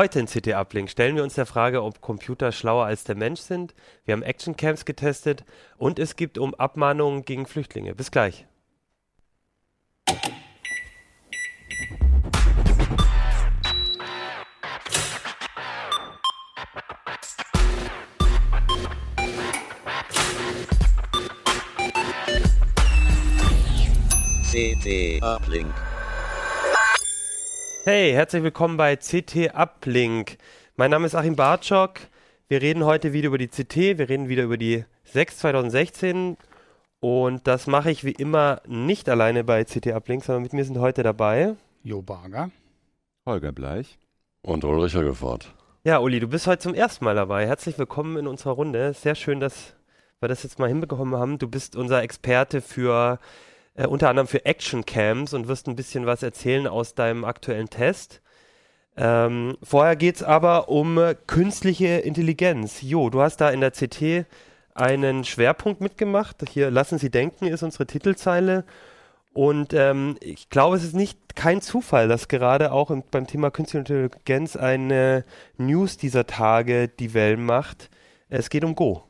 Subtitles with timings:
[0.00, 3.40] Heute in CT Uplink stellen wir uns der Frage, ob Computer schlauer als der Mensch
[3.40, 3.74] sind.
[4.06, 5.44] Wir haben Action Camps getestet
[5.76, 7.94] und es gibt um Abmahnungen gegen Flüchtlinge.
[7.94, 8.46] Bis gleich.
[24.50, 25.74] CT Uplink.
[27.84, 30.36] Hey, herzlich willkommen bei CT Uplink.
[30.76, 32.00] Mein Name ist Achim Bartschok.
[32.46, 36.36] Wir reden heute wieder über die CT, wir reden wieder über die 6 2016
[37.00, 40.76] und das mache ich wie immer nicht alleine bei CT Uplink, sondern mit mir sind
[40.76, 42.50] heute dabei Jo Barger.
[43.24, 43.98] Holger Bleich.
[44.42, 45.54] Und Ulrich Högefort.
[45.82, 47.46] Ja, Uli, du bist heute zum ersten Mal dabei.
[47.46, 48.92] Herzlich willkommen in unserer Runde.
[48.92, 49.74] Sehr schön, dass
[50.20, 51.38] wir das jetzt mal hinbekommen haben.
[51.38, 53.18] Du bist unser Experte für
[53.80, 57.70] äh, unter anderem für Action Cams und wirst ein bisschen was erzählen aus deinem aktuellen
[57.70, 58.20] Test.
[58.96, 62.82] Ähm, vorher geht es aber um äh, künstliche Intelligenz.
[62.82, 64.26] Jo, du hast da in der CT
[64.74, 66.36] einen Schwerpunkt mitgemacht.
[66.48, 68.64] Hier lassen Sie denken ist unsere Titelzeile.
[69.32, 73.50] Und ähm, ich glaube, es ist nicht kein Zufall, dass gerade auch im, beim Thema
[73.50, 75.24] Künstliche Intelligenz eine
[75.56, 77.88] News dieser Tage die Wellen macht.
[78.28, 79.04] Es geht um Go.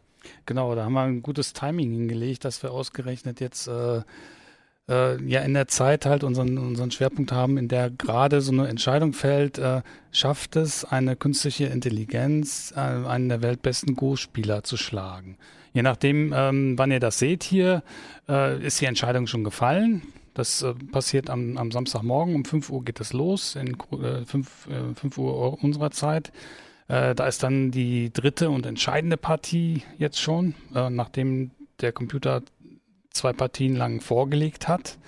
[0.47, 4.03] Genau, da haben wir ein gutes Timing hingelegt, dass wir ausgerechnet jetzt äh,
[4.91, 8.69] äh, ja in der Zeit halt unseren, unseren Schwerpunkt haben, in der gerade so eine
[8.69, 9.83] Entscheidung fällt, äh,
[10.13, 15.37] schafft es eine künstliche Intelligenz, äh, einen der weltbesten Go-Spieler zu schlagen.
[15.73, 17.83] Je nachdem, ähm, wann ihr das seht hier,
[18.29, 20.03] äh, ist die Entscheidung schon gefallen.
[20.35, 24.69] Das äh, passiert am, am Samstagmorgen, um 5 Uhr geht es los, in äh, 5,
[24.69, 26.33] äh, 5 Uhr unserer Zeit.
[26.89, 32.43] Äh, da ist dann die dritte und entscheidende Partie jetzt schon, äh, nachdem der Computer
[33.21, 34.99] zwei Partien lang vorgelegt hat.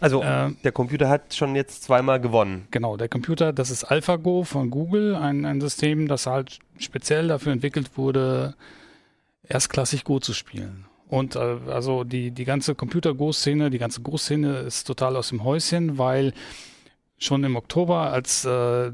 [0.00, 2.66] Also äh, der Computer hat schon jetzt zweimal gewonnen.
[2.70, 7.52] Genau, der Computer, das ist AlphaGo von Google, ein, ein System, das halt speziell dafür
[7.52, 8.54] entwickelt wurde,
[9.48, 10.86] erstklassig Go zu spielen.
[11.08, 15.96] Und äh, also die, die ganze Computer-Go-Szene, die ganze Go-Szene ist total aus dem Häuschen,
[15.96, 16.32] weil
[17.18, 18.90] schon im Oktober, als äh,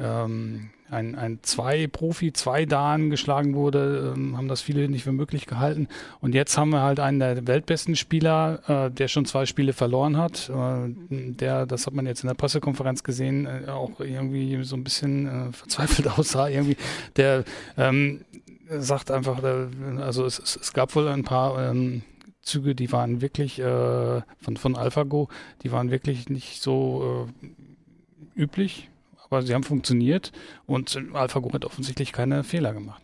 [0.00, 5.12] ähm, ein, ein zwei Profi, zwei Dan geschlagen wurde, ähm, haben das viele nicht für
[5.12, 5.88] möglich gehalten.
[6.20, 10.16] Und jetzt haben wir halt einen der weltbesten Spieler, äh, der schon zwei Spiele verloren
[10.16, 10.48] hat.
[10.48, 14.84] Äh, der, das hat man jetzt in der Pressekonferenz gesehen, äh, auch irgendwie so ein
[14.84, 16.48] bisschen äh, verzweifelt aussah.
[16.48, 16.76] Irgendwie,
[17.16, 17.44] der
[17.76, 18.24] ähm,
[18.70, 19.66] sagt einfach, äh,
[20.00, 22.02] also es, es, es gab wohl ein paar ähm,
[22.42, 25.28] Züge, die waren wirklich äh, von, von AlphaGo,
[25.62, 27.28] die waren wirklich nicht so
[28.34, 28.88] üblich
[29.30, 30.32] aber sie haben funktioniert
[30.66, 33.02] und AlphaGo hat offensichtlich keine Fehler gemacht.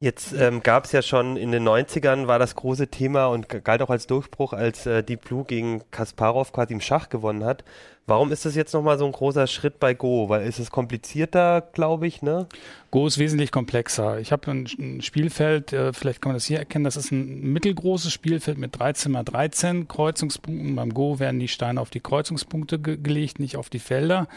[0.00, 3.82] Jetzt ähm, gab es ja schon in den 90ern war das große Thema und galt
[3.82, 7.64] auch als Durchbruch, als äh, Deep Blue gegen Kasparov quasi im Schach gewonnen hat.
[8.06, 10.28] Warum ist das jetzt nochmal so ein großer Schritt bei Go?
[10.28, 12.46] Weil ist es komplizierter, glaube ich, ne?
[12.92, 14.20] Go ist wesentlich komplexer.
[14.20, 17.52] Ich habe ein, ein, Spielfeld, äh, vielleicht kann man das hier erkennen, das ist ein
[17.52, 20.76] mittelgroßes Spielfeld mit 13 mal 13 Kreuzungspunkten.
[20.76, 24.28] Beim Go werden die Steine auf die Kreuzungspunkte ge gelegt, nicht auf die Felder.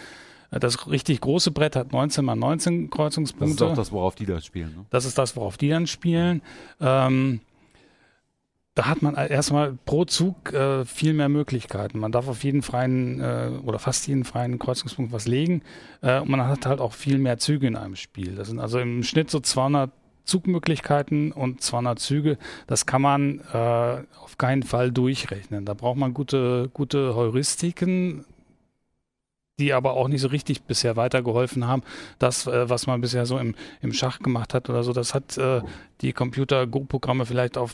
[0.59, 3.55] Das richtig große Brett hat 19 mal 19 Kreuzungspunkte.
[3.55, 4.73] Das ist auch das, worauf die das spielen.
[4.75, 4.85] Ne?
[4.89, 6.41] Das ist das, worauf die dann spielen.
[6.81, 7.39] Ähm,
[8.73, 11.99] da hat man erstmal pro Zug äh, viel mehr Möglichkeiten.
[11.99, 15.61] Man darf auf jeden freien äh, oder fast jeden freien Kreuzungspunkt was legen.
[16.01, 18.35] Äh, und man hat halt auch viel mehr Züge in einem Spiel.
[18.35, 19.91] Das sind also im Schnitt so 200
[20.23, 22.37] Zugmöglichkeiten und 200 Züge.
[22.67, 25.65] Das kann man äh, auf keinen Fall durchrechnen.
[25.65, 28.23] Da braucht man gute, gute Heuristiken,
[29.61, 31.83] die aber auch nicht so richtig bisher weitergeholfen haben.
[32.19, 35.37] Das, äh, was man bisher so im, im Schach gemacht hat oder so, das hat
[35.37, 35.61] äh,
[36.01, 37.73] die Computer-Go-Programme vielleicht auf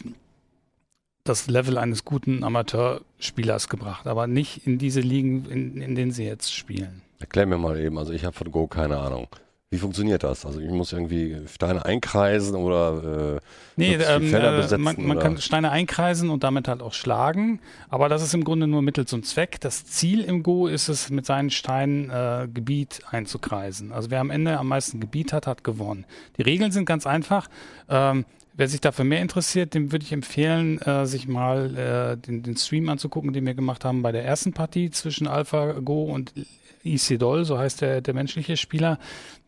[1.23, 6.25] das Level eines guten Amateurspielers gebracht, aber nicht in diese Ligen, in, in denen sie
[6.25, 7.01] jetzt spielen.
[7.19, 9.27] Erklär mir mal eben, also ich habe von Go keine Ahnung.
[9.69, 10.45] Wie funktioniert das?
[10.45, 13.39] Also ich muss irgendwie Steine einkreisen oder äh,
[13.75, 18.23] nee, ähm, äh, man, man kann Steine einkreisen und damit halt auch schlagen, aber das
[18.23, 19.59] ist im Grunde nur Mittel zum Zweck.
[19.59, 23.91] Das Ziel im Go ist es, mit seinen Steinen äh, Gebiet einzukreisen.
[23.91, 26.05] Also wer am Ende am meisten Gebiet hat, hat gewonnen.
[26.37, 27.49] Die Regeln sind ganz einfach.
[27.89, 28.23] Ähm,
[28.59, 32.57] Wer sich dafür mehr interessiert, dem würde ich empfehlen, äh, sich mal äh, den, den,
[32.57, 36.33] Stream anzugucken, den wir gemacht haben bei der ersten Partie zwischen AlphaGo und
[36.83, 38.97] Isidol, so heißt der, der menschliche Spieler.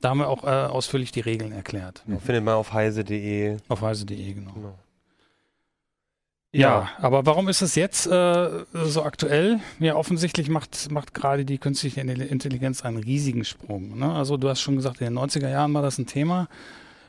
[0.01, 2.03] Da haben wir auch äh, ausführlich die Regeln erklärt.
[2.07, 3.57] Ja, findet man auf heise.de.
[3.67, 4.53] Auf heise.de, genau.
[4.53, 4.79] genau.
[6.51, 9.59] Ja, ja, aber warum ist es jetzt äh, so aktuell?
[9.79, 13.99] Ja, offensichtlich macht, macht gerade die künstliche Intelligenz einen riesigen Sprung.
[13.99, 14.11] Ne?
[14.11, 16.47] Also du hast schon gesagt, in den 90er Jahren war das ein Thema.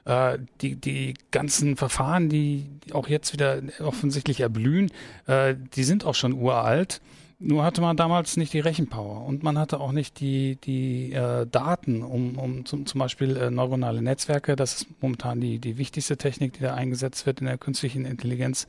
[0.04, 4.90] Äh, die, die ganzen Verfahren, die auch jetzt wieder offensichtlich erblühen,
[5.26, 7.00] äh, die sind auch schon uralt.
[7.42, 11.46] Nur hatte man damals nicht die Rechenpower und man hatte auch nicht die, die äh,
[11.46, 16.18] Daten, um, um zum, zum Beispiel äh, neuronale Netzwerke, das ist momentan die, die wichtigste
[16.18, 18.68] Technik, die da eingesetzt wird in der künstlichen Intelligenz,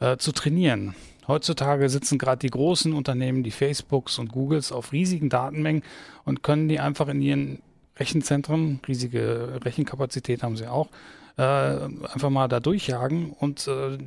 [0.00, 0.96] äh, zu trainieren.
[1.28, 5.84] Heutzutage sitzen gerade die großen Unternehmen, die Facebooks und Googles, auf riesigen Datenmengen
[6.24, 7.62] und können die einfach in ihren
[7.96, 10.88] Rechenzentren, riesige Rechenkapazität haben sie auch,
[11.36, 13.98] äh, einfach mal da durchjagen und äh,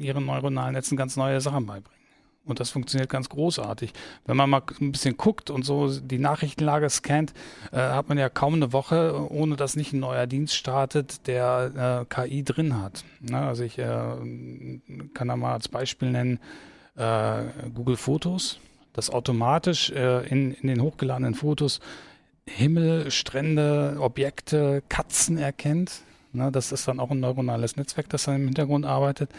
[0.00, 2.05] ihren neuronalen Netzen ganz neue Sachen beibringen.
[2.46, 3.92] Und das funktioniert ganz großartig.
[4.24, 7.34] Wenn man mal ein bisschen guckt und so die Nachrichtenlage scannt,
[7.72, 12.06] äh, hat man ja kaum eine Woche, ohne dass nicht ein neuer Dienst startet, der
[12.08, 13.04] äh, KI drin hat.
[13.20, 13.38] Ne?
[13.38, 13.84] Also ich äh,
[15.12, 16.38] kann da mal als Beispiel nennen
[16.94, 17.42] äh,
[17.74, 18.60] Google Fotos,
[18.92, 21.80] das automatisch äh, in, in den hochgeladenen Fotos
[22.48, 26.02] Himmel, Strände, Objekte, Katzen erkennt.
[26.32, 26.52] Ne?
[26.52, 29.30] Das ist dann auch ein neuronales Netzwerk, das dann im Hintergrund arbeitet.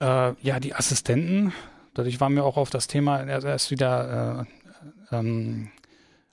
[0.00, 1.52] Äh, ja, die Assistenten
[1.94, 4.46] Dadurch waren wir auch auf das Thema erst wieder
[5.10, 5.70] äh, ähm,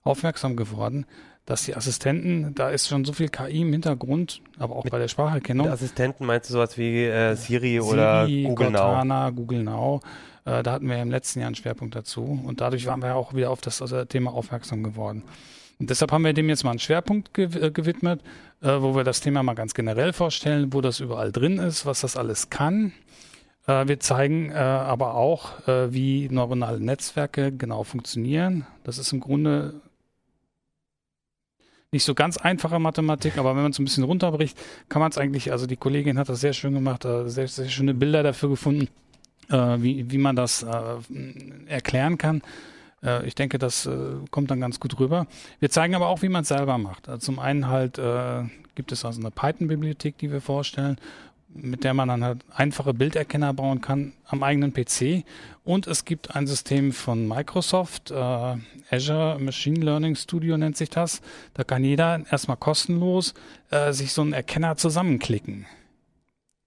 [0.03, 1.05] aufmerksam geworden,
[1.45, 4.99] dass die Assistenten, da ist schon so viel KI im Hintergrund, aber auch mit, bei
[4.99, 5.65] der Spracherkennung.
[5.65, 9.35] Mit Assistenten meinst du sowas wie äh, Siri, Siri oder Google Cortana, Now?
[9.35, 10.01] Google Now.
[10.45, 13.33] Äh, da hatten wir im letzten Jahr einen Schwerpunkt dazu und dadurch waren wir auch
[13.33, 15.23] wieder auf das also Thema aufmerksam geworden.
[15.79, 18.21] Und deshalb haben wir dem jetzt mal einen Schwerpunkt gew äh, gewidmet,
[18.61, 22.01] äh, wo wir das Thema mal ganz generell vorstellen, wo das überall drin ist, was
[22.01, 23.26] das alles kann äh,
[23.67, 28.65] wir zeigen äh, aber auch, äh, wie neuronale Netzwerke genau funktionieren.
[28.85, 29.81] Das ist im Grunde
[31.91, 35.17] nicht so ganz einfache Mathematik, aber wenn man es ein bisschen runterbricht, kann man es
[35.17, 38.89] eigentlich, also die Kollegin hat das sehr schön gemacht, sehr, sehr schöne Bilder dafür gefunden,
[39.49, 40.65] wie, wie man das
[41.65, 42.41] erklären kann.
[43.23, 43.89] ich denke, das
[44.31, 45.27] kommt dann ganz gut rüber.
[45.61, 47.09] Wir zeigen aber auch, wie man es selber macht.
[47.21, 48.01] Zum einen halt
[48.75, 50.97] gibt es also eine Python-Bibliothek, die wir vorstellen
[51.49, 55.23] mit der man dann halt einfache Bilderkenner bauen kann am eigenen PC.
[55.63, 58.55] Und es gibt ein System von Microsoft, äh,
[58.89, 61.21] Azure Machine Learning Studio nennt sich das.
[61.53, 63.33] Da kann jeder erstmal kostenlos
[63.71, 65.65] äh, sich so einen Erkenner zusammenklicken.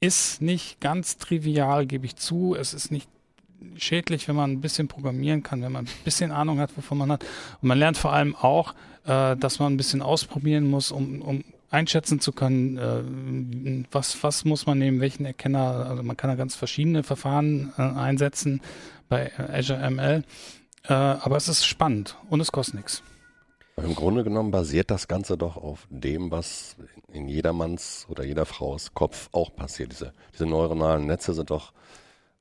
[0.01, 2.55] Ist nicht ganz trivial, gebe ich zu.
[2.55, 3.09] Es ist nicht
[3.77, 7.13] schädlich, wenn man ein bisschen programmieren kann, wenn man ein bisschen Ahnung hat, wovon man
[7.13, 7.25] hat.
[7.61, 8.75] Und man lernt vor allem auch,
[9.05, 14.45] äh, dass man ein bisschen ausprobieren muss, um, um einschätzen zu können, äh, was, was
[14.45, 18.61] muss man nehmen, welchen Erkenner, also man kann da ganz verschiedene Verfahren äh, einsetzen
[19.09, 20.25] bei Azure ML,
[20.85, 23.03] äh, aber es ist spannend und es kostet nichts.
[23.77, 26.77] Im Grunde genommen basiert das Ganze doch auf dem, was
[27.13, 29.93] in jedermanns oder jeder Frau's Kopf auch passiert.
[29.93, 31.73] Diese, diese neuronalen Netze sind doch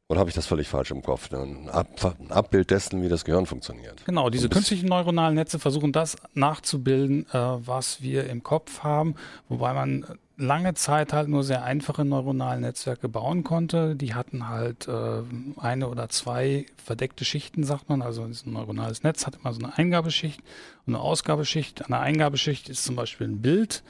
[0.09, 1.31] oder habe ich das völlig falsch im Kopf?
[1.31, 4.03] Ein, Ab ein, Abbild dessen, wie das Gehirn funktioniert.
[4.05, 9.13] Genau, diese künstlichen neuronalen Netze versuchen das nachzubilden, äh, was wir im Kopf haben,
[9.49, 13.95] wobei man lange Zeit halt nur sehr einfache neuronale Netzwerke bauen konnte.
[13.95, 15.21] Die hatten halt äh,
[15.57, 18.01] eine oder zwei verdeckte Schichten, sagt man.
[18.01, 20.41] Also ein neuronales Netz hat immer so eine Eingabeschicht
[20.87, 21.85] und eine Ausgabeschicht.
[21.85, 23.83] Eine Eingabeschicht ist zum Beispiel ein Bild.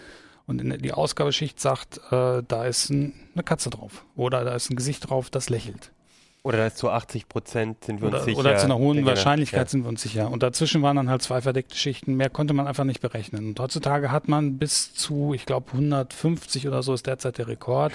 [0.47, 4.69] Und in die Ausgabeschicht sagt, äh, da ist ein, eine Katze drauf oder da ist
[4.71, 5.91] ein Gesicht drauf, das lächelt.
[6.41, 8.39] Oder zu 80 Prozent sind wir oder, uns sicher.
[8.39, 9.69] Oder zu einer hohen Wahrscheinlichkeit ja.
[9.69, 10.31] sind wir uns sicher.
[10.31, 12.15] Und dazwischen waren dann halt zwei verdeckte Schichten.
[12.15, 13.49] Mehr konnte man einfach nicht berechnen.
[13.49, 17.91] Und heutzutage hat man bis zu, ich glaube, 150 oder so ist derzeit der Rekord.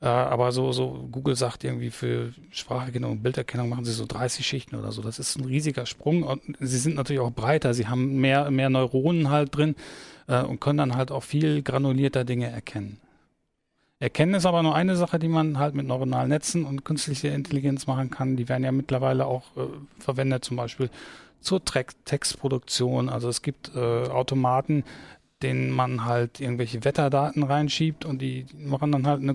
[0.00, 4.46] Äh, aber so, so, Google sagt irgendwie für Spracherkennung und Bilderkennung machen sie so 30
[4.46, 5.02] Schichten oder so.
[5.02, 6.22] Das ist ein riesiger Sprung.
[6.22, 7.74] Und sie sind natürlich auch breiter.
[7.74, 9.74] Sie haben mehr, mehr Neuronen halt drin
[10.28, 13.00] äh, und können dann halt auch viel granulierter Dinge erkennen.
[13.98, 17.86] Erkennen ist aber nur eine Sache, die man halt mit neuronalen Netzen und künstlicher Intelligenz
[17.86, 18.36] machen kann.
[18.36, 19.66] Die werden ja mittlerweile auch äh,
[19.98, 20.90] verwendet, zum Beispiel
[21.40, 23.08] zur Textproduktion.
[23.08, 24.84] Also es gibt äh, Automaten,
[25.42, 29.34] denen man halt irgendwelche Wetterdaten reinschiebt und die machen dann halt eine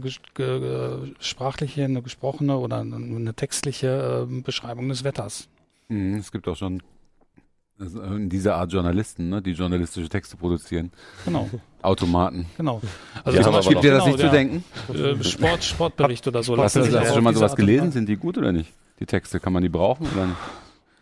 [1.20, 5.48] sprachliche, eine gesprochene oder eine textliche äh, Beschreibung des Wetters.
[5.90, 6.82] Mhm, es gibt auch schon
[7.82, 10.92] in dieser Art Journalisten, ne, die journalistische Texte produzieren.
[11.26, 11.50] Genau.
[11.82, 12.46] Automaten.
[12.58, 12.82] Genau.
[13.24, 14.64] Also ja, aber gibt dir das genau, nicht zu denken?
[14.94, 16.56] Äh, Sport, Sportbericht oder so.
[16.58, 17.92] Hast, du, hast du schon mal sowas gelesen?
[17.92, 18.72] Sind die gut oder nicht?
[19.00, 20.38] Die Texte, kann man die brauchen oder nicht?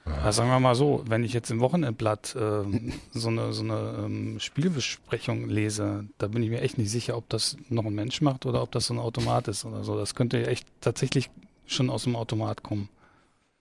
[0.05, 2.63] Ja, sagen wir mal so, wenn ich jetzt im Wochenendblatt äh,
[3.11, 7.29] so eine, so eine ähm, Spielbesprechung lese, da bin ich mir echt nicht sicher, ob
[7.29, 9.97] das noch ein Mensch macht oder ob das so ein Automat ist oder so.
[9.97, 11.29] Das könnte echt tatsächlich
[11.67, 12.89] schon aus dem Automat kommen.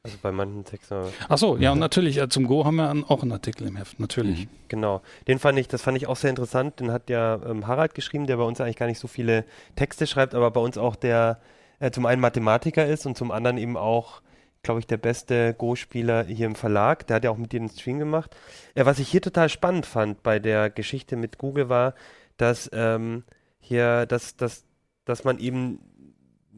[0.08, 1.06] Also bei manchen Texten.
[1.28, 4.00] Ach so, ja, und natürlich, äh, zum Go haben wir auch einen Artikel im Heft,
[4.00, 4.46] natürlich.
[4.46, 4.50] Mhm.
[4.68, 5.02] Genau.
[5.26, 6.80] Den fand ich, das fand ich auch sehr interessant.
[6.80, 9.44] Den hat ja ähm, Harald geschrieben, der bei uns eigentlich gar nicht so viele
[9.76, 11.40] Texte schreibt, aber bei uns auch der
[11.78, 14.22] äh, zum einen Mathematiker ist und zum anderen eben auch,
[14.62, 17.06] glaube ich, der beste Go-Spieler hier im Verlag.
[17.06, 18.36] Der hat ja auch mit dir den Stream gemacht.
[18.74, 21.94] Äh, was ich hier total spannend fand bei der Geschichte mit Google war,
[22.36, 23.24] dass ähm,
[23.60, 24.64] hier, dass, dass,
[25.04, 25.80] dass man eben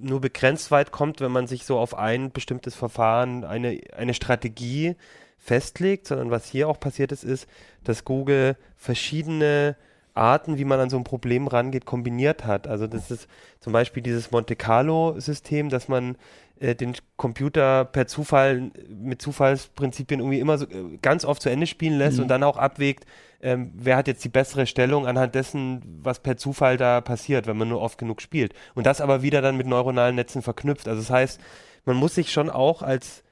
[0.02, 4.96] nur begrenzt weit kommt, wenn man sich so auf ein bestimmtes Verfahren, eine, eine Strategie
[5.38, 7.46] festlegt, sondern was hier auch passiert ist, ist,
[7.84, 9.76] dass Google verschiedene
[10.14, 12.66] Arten, wie man an so ein Problem rangeht, kombiniert hat.
[12.66, 13.28] Also das ist
[13.60, 16.16] zum Beispiel dieses Monte Carlo-System, dass man
[16.58, 21.66] äh, den Computer per Zufall mit Zufallsprinzipien irgendwie immer so, äh, ganz oft zu Ende
[21.66, 22.24] spielen lässt mhm.
[22.24, 23.06] und dann auch abwägt,
[23.42, 27.56] ähm, wer hat jetzt die bessere Stellung anhand dessen, was per Zufall da passiert, wenn
[27.56, 28.54] man nur oft genug spielt.
[28.74, 30.88] Und das aber wieder dann mit neuronalen Netzen verknüpft.
[30.88, 31.40] Also das heißt,
[31.84, 33.22] man muss sich schon auch als,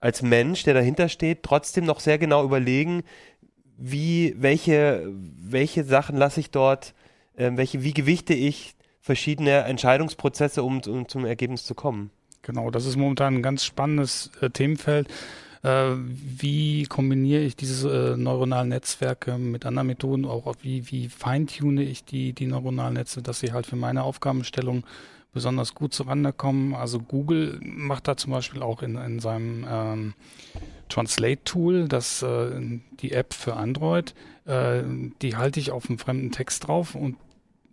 [0.00, 3.02] als Mensch, der dahinter steht, trotzdem noch sehr genau überlegen,
[3.76, 6.94] wie, welche, welche Sachen lasse ich dort,
[7.36, 12.10] äh, welche, wie gewichte ich verschiedene Entscheidungsprozesse, um, um zum Ergebnis zu kommen.
[12.42, 15.08] Genau, das ist momentan ein ganz spannendes äh, Themenfeld.
[15.62, 20.24] Äh, wie kombiniere ich diese äh, neuronalen Netzwerke mit anderen Methoden?
[20.24, 24.84] Auch wie, wie feintune ich die, die neuronalen Netze, dass sie halt für meine Aufgabenstellung
[25.32, 26.74] besonders gut zurande kommen?
[26.74, 30.14] Also Google macht da zum Beispiel auch in, in seinem ähm,
[30.88, 32.60] Translate-Tool, das äh,
[33.00, 34.14] die App für Android,
[34.46, 34.82] äh,
[35.22, 37.16] die halte ich auf einem fremden Text drauf und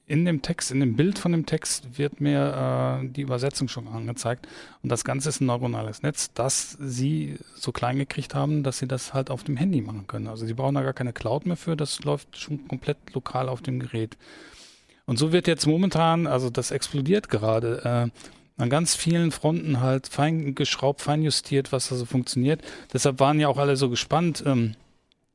[0.10, 3.88] in dem Text, in dem Bild von dem Text wird mir äh, die Übersetzung schon
[3.88, 4.48] angezeigt.
[4.82, 8.88] Und das Ganze ist ein neuronales Netz, das sie so klein gekriegt haben, dass sie
[8.88, 10.28] das halt auf dem Handy machen können.
[10.28, 13.62] Also sie brauchen da gar keine Cloud mehr für, das läuft schon komplett lokal auf
[13.62, 14.18] dem Gerät.
[15.06, 20.08] Und so wird jetzt momentan, also das explodiert gerade, äh, an ganz vielen Fronten halt
[20.08, 22.62] fein geschraubt, fein justiert, was da so funktioniert.
[22.92, 24.44] Deshalb waren ja auch alle so gespannt.
[24.46, 24.76] Ähm,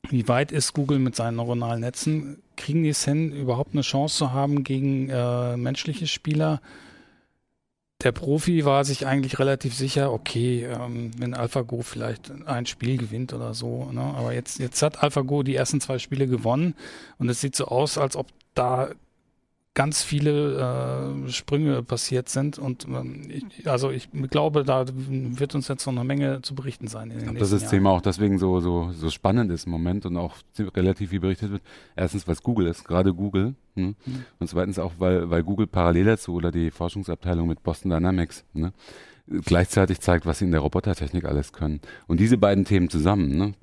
[0.09, 2.41] wie weit ist Google mit seinen neuronalen Netzen?
[2.55, 6.61] Kriegen die es hin, überhaupt eine Chance zu haben gegen äh, menschliche Spieler?
[8.03, 13.33] Der Profi war sich eigentlich relativ sicher, okay, ähm, wenn AlphaGo vielleicht ein Spiel gewinnt
[13.33, 13.89] oder so.
[13.91, 14.01] Ne?
[14.01, 16.75] Aber jetzt, jetzt hat AlphaGo die ersten zwei Spiele gewonnen
[17.17, 18.89] und es sieht so aus, als ob da
[19.75, 25.67] ganz viele äh, Sprünge passiert sind und ähm, ich, also ich glaube, da wird uns
[25.67, 27.11] jetzt noch eine Menge zu berichten sein.
[27.11, 27.71] ich glaube, dass das Jahren.
[27.71, 31.51] Thema auch deswegen so, so, so spannend ist im Moment und auch relativ viel berichtet
[31.51, 31.61] wird.
[31.95, 33.55] Erstens, weil es Google ist, gerade Google.
[33.75, 33.95] Hm?
[34.05, 34.25] Mhm.
[34.39, 38.71] Und zweitens auch, weil, weil Google parallel dazu oder die Forschungsabteilung mit Boston Dynamics ne,
[39.43, 41.81] gleichzeitig zeigt, was sie in der Robotertechnik alles können.
[42.07, 43.53] Und diese beiden Themen zusammen, ne,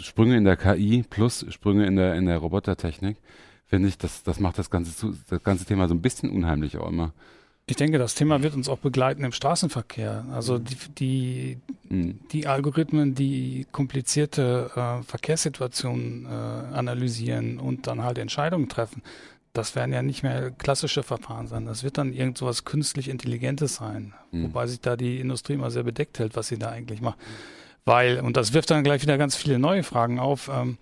[0.00, 3.16] Sprünge in der KI plus Sprünge in der, in der Robotertechnik,
[3.70, 6.88] finde ich, das, das macht das ganze, das ganze Thema so ein bisschen unheimlich auch
[6.88, 7.12] immer.
[7.66, 10.24] Ich denke, das Thema wird uns auch begleiten im Straßenverkehr.
[10.32, 11.58] Also die, die,
[11.88, 12.18] mhm.
[12.32, 19.02] die Algorithmen, die komplizierte äh, Verkehrssituationen äh, analysieren und dann halt Entscheidungen treffen,
[19.52, 21.64] das werden ja nicht mehr klassische Verfahren sein.
[21.64, 24.14] Das wird dann irgend so was künstlich Intelligentes sein.
[24.32, 24.44] Mhm.
[24.44, 27.18] Wobei sich da die Industrie immer sehr bedeckt hält, was sie da eigentlich macht.
[27.84, 30.76] Weil, und das wirft dann gleich wieder ganz viele neue Fragen auf, ähm,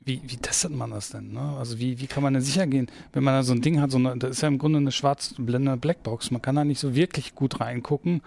[0.00, 1.32] wie, wie testet man das denn?
[1.32, 1.56] Ne?
[1.58, 3.90] Also wie, wie kann man denn sicher gehen, wenn man da so ein Ding hat,
[3.90, 6.94] so eine, das ist ja im Grunde eine schwarz-blende Blackbox, man kann da nicht so
[6.94, 8.22] wirklich gut reingucken.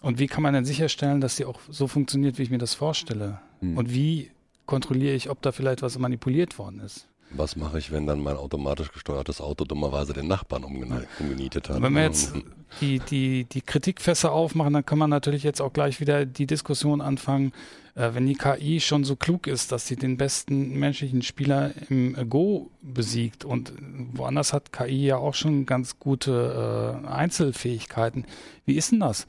[0.00, 2.74] Und wie kann man denn sicherstellen, dass die auch so funktioniert, wie ich mir das
[2.74, 3.40] vorstelle?
[3.60, 3.76] Hm.
[3.76, 4.30] Und wie
[4.64, 7.08] kontrolliere ich, ob da vielleicht was manipuliert worden ist?
[7.30, 11.82] Was mache ich, wenn dann mein automatisch gesteuertes Auto dummerweise den Nachbarn umgenietet hat?
[11.82, 12.32] Wenn wir jetzt
[12.80, 17.00] die, die, die Kritikfässer aufmachen, dann kann man natürlich jetzt auch gleich wieder die Diskussion
[17.00, 17.52] anfangen,
[17.94, 22.16] äh, wenn die KI schon so klug ist, dass sie den besten menschlichen Spieler im
[22.30, 23.72] Go besiegt und
[24.12, 28.24] woanders hat KI ja auch schon ganz gute äh, Einzelfähigkeiten.
[28.64, 29.26] Wie ist denn das?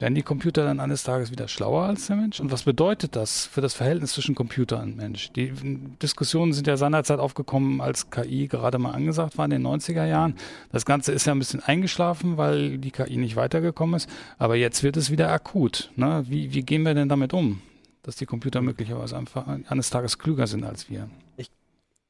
[0.00, 2.40] Werden die Computer dann eines Tages wieder schlauer als der Mensch?
[2.40, 5.30] Und was bedeutet das für das Verhältnis zwischen Computer und Mensch?
[5.32, 5.52] Die
[6.00, 10.36] Diskussionen sind ja seinerzeit aufgekommen, als KI gerade mal angesagt war in den 90er Jahren.
[10.72, 14.08] Das Ganze ist ja ein bisschen eingeschlafen, weil die KI nicht weitergekommen ist.
[14.38, 15.90] Aber jetzt wird es wieder akut.
[15.96, 16.24] Ne?
[16.26, 17.60] Wie, wie gehen wir denn damit um?
[18.02, 21.10] Dass die Computer möglicherweise einfach eines Tages klüger sind als wir.
[21.36, 21.50] Ich,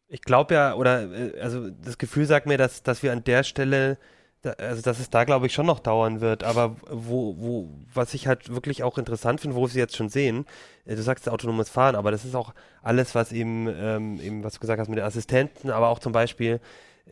[0.06, 3.42] ich glaube ja, oder äh, also das Gefühl sagt mir, dass, dass wir an der
[3.42, 3.99] Stelle
[4.42, 8.14] da, also dass es da glaube ich schon noch dauern wird, aber wo, wo, was
[8.14, 10.47] ich halt wirklich auch interessant finde, wo sie jetzt schon sehen,
[10.87, 14.54] äh, du sagst autonomes Fahren, aber das ist auch alles, was eben, ähm, eben, was
[14.54, 16.61] du gesagt hast mit den Assistenten, aber auch zum Beispiel,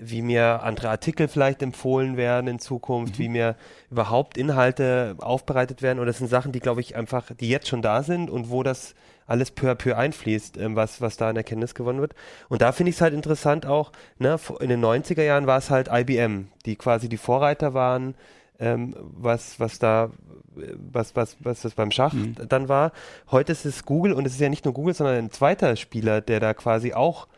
[0.00, 3.22] wie mir andere Artikel vielleicht empfohlen werden in Zukunft, mhm.
[3.22, 3.56] wie mir
[3.90, 5.98] überhaupt Inhalte aufbereitet werden.
[5.98, 8.62] Und das sind Sachen, die, glaube ich, einfach, die jetzt schon da sind und wo
[8.62, 8.94] das
[9.28, 12.14] alles peu à peu einfließt, ähm, was, was da an Erkenntnis gewonnen wird.
[12.48, 15.70] Und da finde ich es halt interessant auch, ne, in den 90er Jahren war es
[15.70, 18.14] halt IBM, die quasi die Vorreiter waren,
[18.58, 20.10] ähm, was, was da,
[20.54, 22.34] was, was, was das beim Schach mhm.
[22.48, 22.92] dann war.
[23.30, 26.22] Heute ist es Google und es ist ja nicht nur Google, sondern ein zweiter Spieler,
[26.22, 27.28] der da quasi auch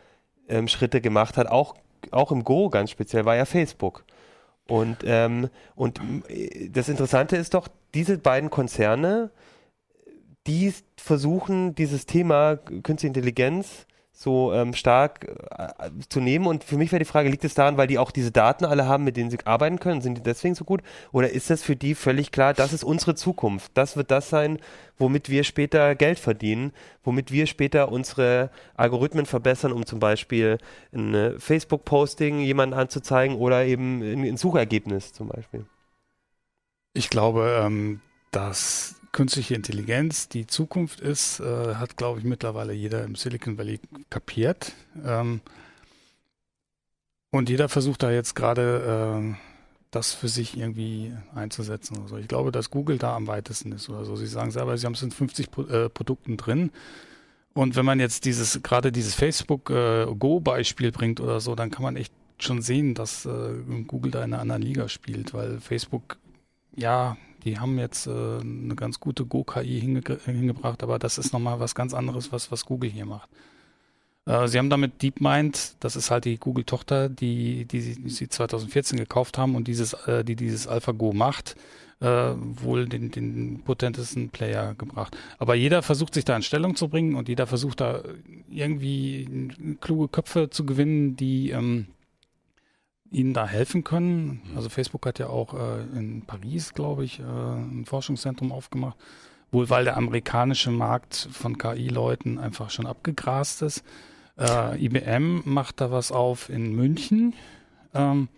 [0.47, 1.75] ähm, Schritte gemacht hat, auch,
[2.11, 4.05] auch im Go ganz speziell, war ja Facebook.
[4.65, 9.29] Und, ähm, und äh, das Interessante ist doch, diese beiden Konzerne
[10.47, 13.85] die versuchen, dieses Thema Künstliche Intelligenz
[14.21, 16.45] so ähm, stark äh, zu nehmen.
[16.45, 18.85] Und für mich wäre die Frage, liegt es daran, weil die auch diese Daten alle
[18.85, 20.01] haben, mit denen sie arbeiten können?
[20.01, 20.81] Sind die deswegen so gut?
[21.11, 23.71] Oder ist das für die völlig klar, das ist unsere Zukunft?
[23.73, 24.59] Das wird das sein,
[24.97, 26.71] womit wir später Geld verdienen,
[27.03, 30.59] womit wir später unsere Algorithmen verbessern, um zum Beispiel
[30.93, 35.65] ein Facebook-Posting jemanden anzuzeigen oder eben ein Suchergebnis zum Beispiel.
[36.93, 43.03] Ich glaube, ähm, dass künstliche Intelligenz die Zukunft ist, äh, hat, glaube ich, mittlerweile jeder
[43.03, 44.73] im Silicon Valley kapiert.
[45.03, 45.41] Ähm,
[47.31, 49.35] und jeder versucht da jetzt gerade äh,
[49.91, 52.17] das für sich irgendwie einzusetzen oder so.
[52.17, 54.15] Ich glaube, dass Google da am weitesten ist oder so.
[54.15, 56.71] Sie sagen selber, sie haben es in 50 Pro äh, Produkten drin.
[57.53, 61.83] Und wenn man jetzt dieses, gerade dieses Facebook äh, Go-Beispiel bringt oder so, dann kann
[61.83, 63.53] man echt schon sehen, dass äh,
[63.87, 66.17] Google da in einer anderen Liga spielt, weil Facebook,
[66.75, 71.59] ja, die haben jetzt äh, eine ganz gute Go-KI hinge hingebracht, aber das ist nochmal
[71.59, 73.29] was ganz anderes, was, was Google hier macht.
[74.25, 78.97] Äh, sie haben damit DeepMind, das ist halt die Google-Tochter, die, die, die, sie 2014
[78.99, 81.55] gekauft haben und dieses, äh, die dieses AlphaGo macht,
[81.99, 85.17] äh, wohl den, den potentesten Player gebracht.
[85.39, 88.03] Aber jeder versucht sich da in Stellung zu bringen und jeder versucht da
[88.49, 89.49] irgendwie
[89.81, 91.87] kluge Köpfe zu gewinnen, die ähm,
[93.11, 94.41] ihnen da helfen können.
[94.43, 94.55] Mhm.
[94.55, 98.97] Also Facebook hat ja auch äh, in Paris, glaube ich, äh, ein Forschungszentrum aufgemacht,
[99.51, 103.83] wohl weil der amerikanische Markt von KI-Leuten einfach schon abgegrast ist.
[104.39, 107.33] Äh, IBM macht da was auf in München.
[107.93, 108.29] Ähm,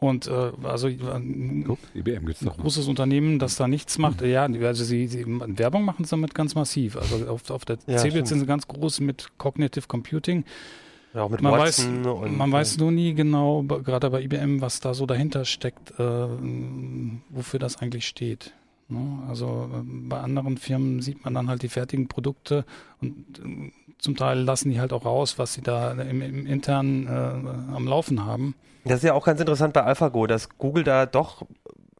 [0.00, 4.20] und äh, also äh, Guck, IBM gibt's ein großes Unternehmen, das da nichts macht.
[4.20, 4.28] Mhm.
[4.28, 6.96] Ja, also sie, sie Werbung machen sie damit ganz massiv.
[6.96, 10.44] Also auf, auf der ja, CeBIT sind sie ganz groß mit Cognitive Computing.
[11.14, 14.60] Ja, auch mit man Watson weiß, und, man weiß nur nie genau, gerade bei IBM,
[14.60, 16.28] was da so dahinter steckt, äh,
[17.30, 18.52] wofür das eigentlich steht.
[18.88, 19.22] Ne?
[19.28, 22.64] Also äh, bei anderen Firmen sieht man dann halt die fertigen Produkte
[23.00, 27.06] und äh, zum Teil lassen die halt auch raus, was sie da im, im internen
[27.06, 28.54] äh, am Laufen haben.
[28.84, 31.42] Das ist ja auch ganz interessant bei AlphaGo, dass Google da doch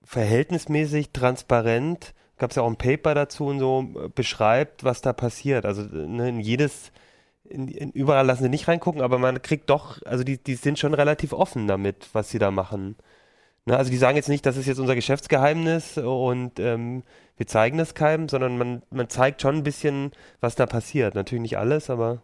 [0.04, 5.12] verhältnismäßig transparent, gab es ja auch ein Paper dazu und so, äh, beschreibt, was da
[5.12, 5.66] passiert.
[5.66, 6.92] Also ne, in jedes
[7.50, 10.78] in, in, überall lassen sie nicht reingucken, aber man kriegt doch, also die, die sind
[10.78, 12.96] schon relativ offen damit, was sie da machen.
[13.66, 17.02] Ne, also die sagen jetzt nicht, das ist jetzt unser Geschäftsgeheimnis und ähm,
[17.36, 21.14] wir zeigen das keinem, sondern man, man zeigt schon ein bisschen, was da passiert.
[21.14, 22.22] Natürlich nicht alles, aber.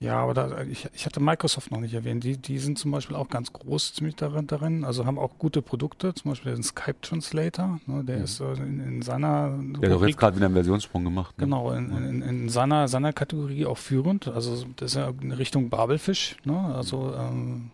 [0.00, 2.24] Ja, aber da, ich, ich hatte Microsoft noch nicht erwähnt.
[2.24, 5.62] Die, die sind zum Beispiel auch ganz groß ziemlich darin, darin, also haben auch gute
[5.62, 8.24] Produkte, zum Beispiel den Skype Translator, ne, der mhm.
[8.24, 9.58] ist äh, in, in, seiner.
[9.80, 11.38] Der hat doch jetzt gerade wieder einen Versionssprung gemacht.
[11.38, 11.44] Ne?
[11.44, 14.28] Genau, in, in, in, seiner, seiner Kategorie auch führend.
[14.28, 16.74] Also das ist ja in Richtung Babelfisch, ne?
[16.74, 17.70] also ähm,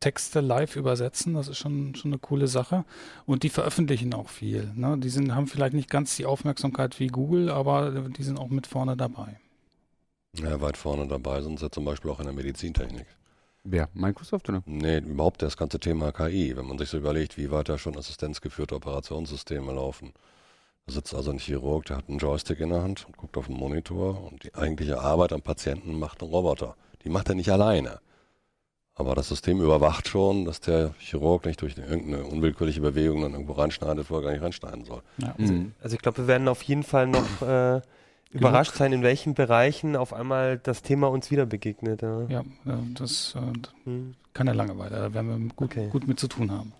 [0.00, 2.84] Texte live übersetzen, das ist schon, schon eine coole Sache.
[3.24, 4.72] Und die veröffentlichen auch viel.
[4.74, 4.98] Ne?
[4.98, 8.66] Die sind, haben vielleicht nicht ganz die Aufmerksamkeit wie Google, aber die sind auch mit
[8.66, 9.38] vorne dabei.
[10.38, 13.06] Ja, weit vorne dabei sind sie zum Beispiel auch in der Medizintechnik.
[13.64, 13.88] Wer?
[13.92, 14.62] Microsoft oder?
[14.64, 16.56] Nee, überhaupt das ganze Thema KI.
[16.56, 20.12] Wenn man sich so überlegt, wie weit da schon assistenzgeführte Operationssysteme laufen.
[20.86, 23.46] Da sitzt also ein Chirurg, der hat einen Joystick in der Hand und guckt auf
[23.46, 26.76] den Monitor und die eigentliche Arbeit am Patienten macht ein Roboter.
[27.04, 28.00] Die macht er nicht alleine.
[28.94, 33.52] Aber das System überwacht schon, dass der Chirurg nicht durch irgendeine unwillkürliche Bewegung dann irgendwo
[33.52, 35.02] reinschneidet, wo er gar nicht reinschneiden soll.
[35.18, 35.34] Ja.
[35.38, 37.80] Also, also, ich glaube, wir werden auf jeden Fall noch äh,
[38.32, 42.02] überrascht sein, in welchen Bereichen auf einmal das Thema uns wieder begegnet.
[42.02, 42.44] Ja, ja
[42.94, 43.52] das äh,
[43.84, 44.14] hm.
[44.32, 44.96] keine Langeweile.
[44.96, 45.88] Da werden wir gut, okay.
[45.90, 46.72] gut mit zu tun haben.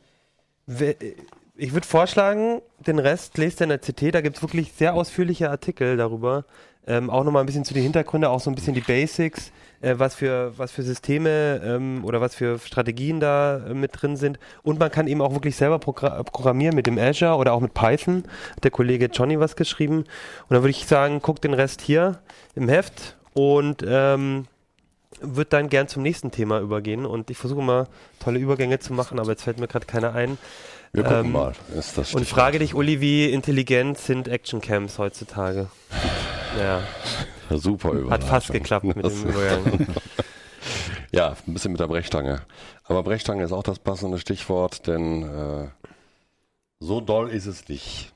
[1.54, 4.14] Ich würde vorschlagen, den Rest lest ihr in der CT.
[4.14, 6.44] Da gibt es wirklich sehr ausführliche Artikel darüber.
[6.86, 9.98] Ähm, auch nochmal ein bisschen zu den Hintergründen, auch so ein bisschen die Basics äh,
[9.98, 14.38] was, für, was für Systeme ähm, oder was für Strategien da äh, mit drin sind.
[14.62, 18.24] Und man kann eben auch wirklich selber programmieren mit dem Azure oder auch mit Python.
[18.56, 19.98] Hat der Kollege Johnny was geschrieben.
[19.98, 22.20] Und dann würde ich sagen, guck den Rest hier
[22.54, 24.46] im Heft und ähm,
[25.20, 27.04] würde dann gern zum nächsten Thema übergehen.
[27.04, 27.88] Und ich versuche mal
[28.20, 30.38] tolle Übergänge zu machen, aber jetzt fällt mir gerade keiner ein.
[30.92, 31.52] Wir gucken ähm, mal.
[32.12, 35.68] und frage dich, Uli, wie intelligent sind Actioncams heutzutage?
[36.58, 36.82] Ja.
[37.50, 38.10] Super Überraschung.
[38.10, 39.86] Hat fast geklappt mit dem Übergang.
[41.12, 42.42] ja, ein bisschen mit der Brechstange.
[42.84, 45.68] Aber Brechstange ist auch das passende Stichwort, denn äh,
[46.80, 48.12] so doll ist es nicht.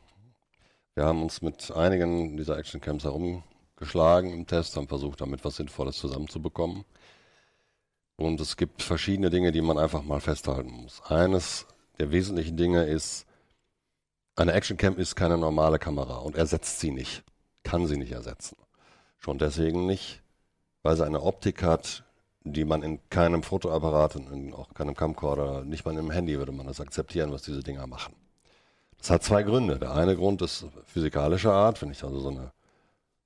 [0.95, 5.97] Wir haben uns mit einigen dieser Actioncamps herumgeschlagen im Test, haben versucht, damit was Sinnvolles
[5.99, 6.85] zusammenzubekommen.
[8.17, 11.03] Und es gibt verschiedene Dinge, die man einfach mal festhalten muss.
[11.03, 11.67] Eines
[11.99, 13.27] der wesentlichen Dinge ist,
[14.37, 17.23] eine Actioncam ist keine normale Kamera und ersetzt sie nicht,
[17.67, 18.57] kann sie nicht ersetzen.
[19.19, 20.23] Schon deswegen nicht,
[20.85, 22.05] weil sie eine Optik hat,
[22.45, 26.69] die man in keinem Fotoapparat, in auch keinem Camcorder, nicht mal im Handy würde man
[26.69, 28.15] das akzeptieren, was diese Dinger machen.
[28.99, 29.81] Das hat zwei Gründe.
[29.81, 32.53] Der eine Grund ist physikalischer Art, wenn ich also so eine,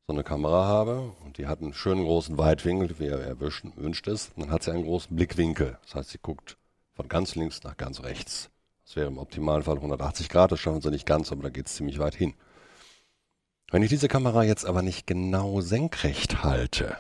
[0.07, 4.33] so eine Kamera habe und die hat einen schönen großen Weitwinkel, wie er erwünscht ist,
[4.39, 5.77] dann hat sie einen großen Blickwinkel.
[5.83, 6.57] Das heißt, sie guckt
[6.95, 8.49] von ganz links nach ganz rechts.
[8.87, 11.67] Das wäre im optimalen Fall 180 Grad, das schaffen sie nicht ganz, aber da geht
[11.67, 12.33] es ziemlich weit hin.
[13.73, 16.97] Wenn ich diese Kamera jetzt aber nicht genau senkrecht halte,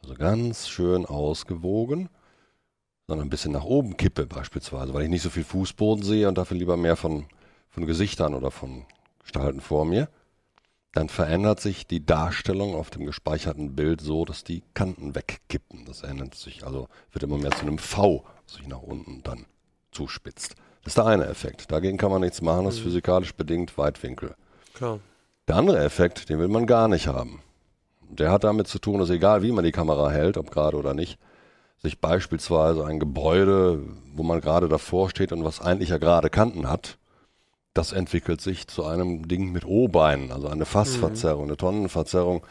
[0.00, 2.08] also ganz schön ausgewogen,
[3.06, 6.38] sondern ein bisschen nach oben kippe beispielsweise, weil ich nicht so viel Fußboden sehe und
[6.38, 7.26] dafür lieber mehr von,
[7.68, 8.86] von Gesichtern oder von
[9.20, 10.08] Gestalten vor mir,
[10.92, 15.84] dann verändert sich die Darstellung auf dem gespeicherten Bild so, dass die Kanten wegkippen.
[15.84, 19.44] Das ändert sich also, wird immer mehr zu einem V, das sich nach unten dann
[19.92, 20.54] zuspitzt.
[20.82, 21.70] Das ist der eine Effekt.
[21.70, 22.84] Dagegen kann man nichts machen, das ist mhm.
[22.84, 24.34] physikalisch bedingt Weitwinkel.
[24.72, 25.00] Klar.
[25.48, 27.40] Der andere Effekt, den will man gar nicht haben.
[28.08, 30.92] Der hat damit zu tun, dass egal wie man die Kamera hält, ob gerade oder
[30.92, 31.18] nicht,
[31.78, 33.80] sich beispielsweise ein Gebäude,
[34.12, 36.98] wo man gerade davor steht und was eigentlich ja gerade Kanten hat,
[37.74, 42.44] das entwickelt sich zu einem Ding mit O-Beinen, also eine Fassverzerrung, eine Tonnenverzerrung.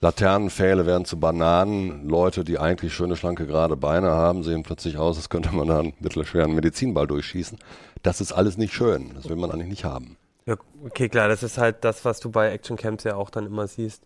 [0.00, 2.06] Laternenpfähle werden zu Bananen.
[2.06, 5.78] Leute, die eigentlich schöne, schlanke, gerade Beine haben, sehen plötzlich aus, als könnte man da
[5.78, 7.58] einen mittelschweren Medizinball durchschießen.
[8.02, 9.14] Das ist alles nicht schön.
[9.14, 10.18] Das will man eigentlich nicht haben.
[10.46, 13.46] Ja, okay, klar, das ist halt das, was du bei Action Camps ja auch dann
[13.46, 14.04] immer siehst.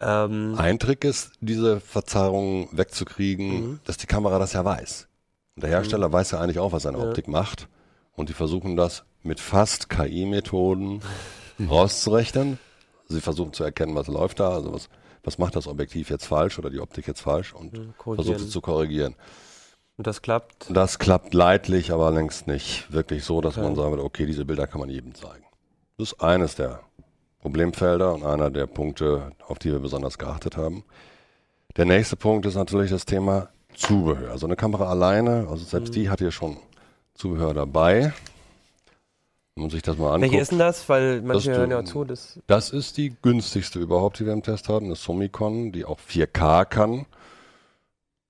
[0.00, 3.80] Ähm Ein Trick ist, diese Verzerrung wegzukriegen, mhm.
[3.84, 5.08] dass die Kamera das ja weiß.
[5.56, 6.12] Und der Hersteller mhm.
[6.12, 7.04] weiß ja eigentlich auch, was seine ja.
[7.04, 7.68] Optik macht.
[8.14, 11.02] Und die versuchen das mit fast KI-Methoden
[11.68, 12.58] rauszurechnen.
[13.08, 14.88] Sie versuchen zu erkennen, was läuft da, also was,
[15.24, 18.60] was macht das Objektiv jetzt falsch oder die Optik jetzt falsch und versucht es zu
[18.60, 19.14] korrigieren.
[19.96, 20.66] Und das klappt?
[20.70, 23.66] Das klappt leidlich, aber längst nicht wirklich so, dass okay.
[23.66, 25.43] man sagen würde, okay, diese Bilder kann man jedem zeigen.
[25.96, 26.80] Das ist eines der
[27.40, 30.82] Problemfelder und einer der Punkte, auf die wir besonders geachtet haben.
[31.76, 34.30] Der nächste Punkt ist natürlich das Thema Zubehör.
[34.30, 35.94] Also eine Kamera alleine, also selbst mhm.
[35.94, 36.56] die hat hier schon
[37.14, 38.12] Zubehör dabei.
[39.54, 40.22] Wenn man sich das mal anguckt.
[40.32, 40.88] Welche ist denn das?
[40.88, 42.04] Weil manche hören ja zu.
[42.04, 44.88] Das, das ist die günstigste überhaupt, die wir im Test hatten.
[44.88, 47.06] Das Summicon, die auch 4K kann.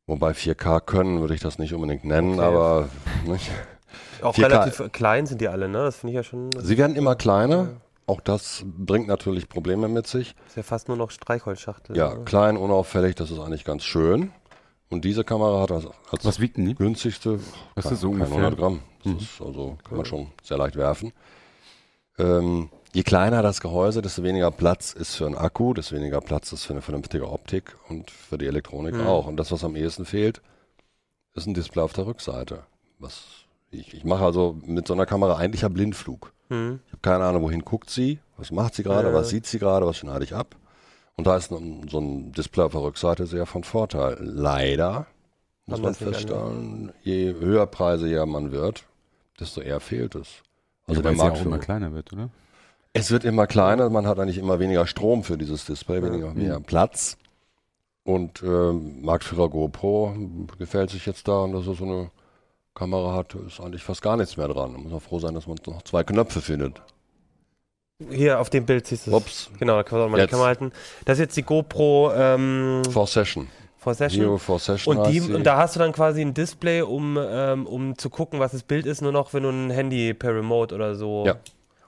[0.07, 2.43] Wobei 4K können würde ich das nicht unbedingt nennen, okay.
[2.43, 2.89] aber
[3.27, 3.51] nicht.
[4.25, 4.43] Auch 4K.
[4.43, 5.79] relativ klein sind die alle, ne?
[5.79, 6.51] Das finde ich ja schon.
[6.59, 7.69] Sie werden immer kleiner.
[8.07, 10.35] Auch das bringt natürlich Probleme mit sich.
[10.47, 11.97] ist ja fast nur noch Streichholzschachtel.
[11.97, 12.25] Ja, ne?
[12.25, 14.31] klein, unauffällig, das ist eigentlich ganz schön.
[14.91, 16.75] Und diese Kamera hat als, als Was wiegt denn die?
[16.75, 17.41] günstigste
[17.75, 18.37] Was ist so ungefähr?
[18.37, 18.81] 100 Gramm.
[19.03, 19.19] Das mhm.
[19.19, 21.13] ist also kann man schon sehr leicht werfen.
[22.19, 26.53] Ähm, je kleiner das Gehäuse, desto weniger Platz ist für einen Akku, desto weniger Platz
[26.53, 29.07] ist für eine vernünftige Optik und für die Elektronik mhm.
[29.07, 29.27] auch.
[29.27, 30.43] Und das, was am ehesten fehlt,
[31.35, 32.65] ist ein Display auf der Rückseite.
[32.99, 33.44] Was
[33.75, 36.33] ich, ich mache also mit so einer Kamera eigentlich ein Blindflug.
[36.49, 36.81] Mhm.
[36.87, 39.15] Ich habe keine Ahnung, wohin guckt sie, was macht sie gerade, äh.
[39.15, 40.57] was sieht sie gerade, was schneide ich ab.
[41.17, 44.17] Und da ist ein, so ein Display auf der Rückseite sehr von Vorteil.
[44.21, 45.07] Leider
[45.67, 48.85] muss man feststellen, je höher preisiger man wird,
[49.39, 50.43] desto eher fehlt es.
[50.87, 52.31] Also ja, der Markt ja auch immer kleiner wird, oder?
[52.93, 56.35] Es wird immer kleiner, man hat eigentlich immer weniger Strom für dieses Display, weniger ja.
[56.35, 57.17] mehr Platz.
[58.05, 60.15] Und äh, Marktführer GoPro
[60.59, 62.11] gefällt sich jetzt da, dass er so eine
[62.75, 64.73] Kamera hat, ist eigentlich fast gar nichts mehr dran.
[64.73, 66.83] Da muss man froh sein, dass man noch zwei Knöpfe findet.
[68.11, 69.17] Hier auf dem Bild siehst du es.
[69.17, 69.51] Ups.
[69.61, 70.31] Genau, da kann man auch mal jetzt.
[70.31, 70.73] die Kamera halten.
[71.05, 73.49] Das ist jetzt die GoPro ähm, For Session.
[73.79, 74.25] For Session.
[74.25, 74.97] Neo For Session.
[74.97, 78.41] Und, die, und da hast du dann quasi ein Display, um, ähm, um zu gucken,
[78.41, 81.37] was das Bild ist, nur noch, wenn du ein Handy per Remote oder so ja.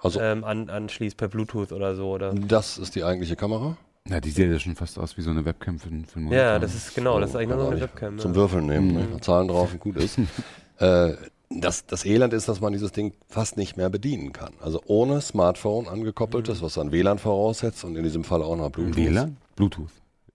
[0.01, 2.11] also, ähm, an, anschließt, per Bluetooth oder so.
[2.11, 2.33] Oder?
[2.33, 3.77] Das ist die eigentliche Kamera.
[4.09, 6.37] Ja, die sieht ja schon fast aus wie so eine Webcam für, für einen Monitor.
[6.37, 8.19] Ja, das ist genau, das ist eigentlich nur so eine Webcam.
[8.21, 8.37] Zum ja.
[8.37, 9.15] Würfeln nehmen, mhm.
[9.15, 9.21] ne?
[9.21, 10.21] Zahlen drauf und gut ist.
[10.79, 11.15] äh,
[11.49, 14.53] das, das Elend ist, dass man dieses Ding fast nicht mehr bedienen kann.
[14.61, 16.65] Also ohne Smartphone angekoppeltes, mhm.
[16.65, 18.97] was dann WLAN voraussetzt und in diesem Fall auch noch Bluetooth.
[18.97, 19.37] WLAN?
[19.55, 19.91] Bluetooth.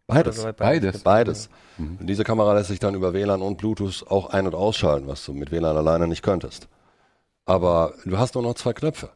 [0.08, 0.40] Beides.
[0.40, 1.04] Also beides.
[1.04, 1.50] Beides.
[1.78, 2.00] Mhm.
[2.02, 5.34] diese Kamera lässt sich dann über WLAN und Bluetooth auch ein- und ausschalten, was du
[5.34, 6.68] mit WLAN alleine nicht könntest.
[7.46, 9.10] Aber du hast nur noch zwei Knöpfe.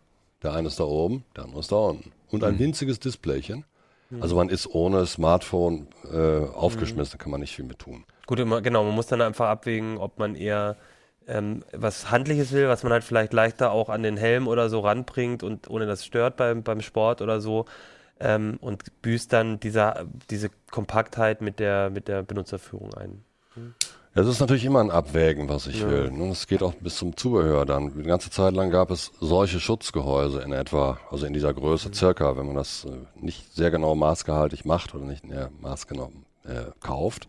[0.43, 2.11] Der eine ist da oben, der andere ist da unten.
[2.29, 2.59] Und ein mhm.
[2.59, 3.65] winziges Displaychen.
[4.09, 4.21] Mhm.
[4.21, 8.03] Also man ist ohne Smartphone äh, aufgeschmissen, kann man nicht viel mit tun.
[8.27, 10.75] Gut, genau, man muss dann einfach abwägen, ob man eher
[11.27, 14.79] ähm, was Handliches will, was man halt vielleicht leichter auch an den Helm oder so
[14.79, 17.65] ranbringt und ohne das stört beim, beim Sport oder so.
[18.19, 23.25] Ähm, und büßt dann dieser, diese Kompaktheit mit der, mit der Benutzerführung ein.
[23.55, 23.73] Hm.
[24.17, 25.89] Es ist natürlich immer ein Abwägen, was ich ja.
[25.89, 26.05] will.
[26.05, 28.01] Und es geht auch bis zum Zubehör dann.
[28.01, 31.93] Die ganze Zeit lang gab es solche Schutzgehäuse in etwa, also in dieser Größe mhm.
[31.93, 36.13] circa, wenn man das äh, nicht sehr genau maßgehaltig macht oder nicht äh, maßgenau
[36.45, 37.27] äh, kauft,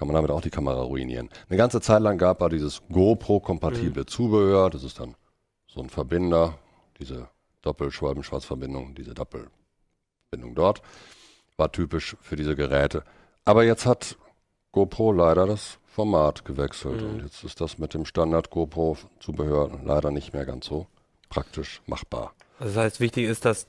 [0.00, 1.28] kann man damit auch die Kamera ruinieren.
[1.50, 4.06] Eine ganze Zeit lang gab es dieses GoPro-kompatible mhm.
[4.06, 4.70] Zubehör.
[4.70, 5.14] Das ist dann
[5.66, 6.56] so ein Verbinder,
[6.98, 7.28] diese
[7.60, 10.80] Doppelschwalbenschwarzverbindung, diese Doppelbindung dort.
[11.58, 13.04] War typisch für diese Geräte.
[13.44, 14.16] Aber jetzt hat
[14.72, 17.02] GoPro leider das Format gewechselt.
[17.02, 17.10] Mhm.
[17.10, 20.86] Und jetzt ist das mit dem Standard GoPro-Zubehör leider nicht mehr ganz so
[21.28, 22.32] praktisch machbar.
[22.58, 23.66] Also das heißt, wichtig ist, dass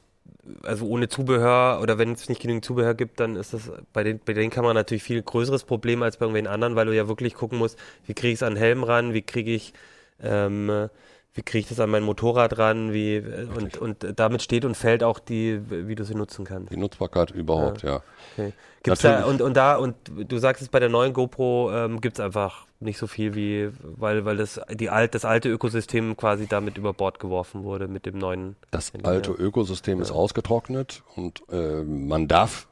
[0.63, 4.19] also ohne Zubehör oder wenn es nicht genügend Zubehör gibt, dann ist das bei den,
[4.23, 7.35] bei den Kameras natürlich viel größeres Problem als bei irgendwelchen anderen, weil du ja wirklich
[7.35, 9.73] gucken musst, wie kriege ich es an den Helm ran, wie kriege ich
[10.21, 10.89] ähm,
[11.33, 14.75] wie kriege ich das an mein Motorrad ran, wie äh, und, und damit steht und
[14.75, 16.71] fällt auch die, wie du sie nutzen kannst.
[16.71, 18.01] Die Nutzbarkeit überhaupt, ja.
[18.33, 18.53] Okay.
[18.83, 22.19] Gibt's da, und, und da, und du sagst es bei der neuen GoPro ähm, gibt
[22.19, 26.47] es einfach nicht so viel wie, weil, weil das, die alt, das alte Ökosystem quasi
[26.47, 28.55] damit über Bord geworfen wurde mit dem neuen.
[28.71, 30.03] Das alte Ökosystem ja.
[30.03, 32.67] ist ausgetrocknet und äh, man darf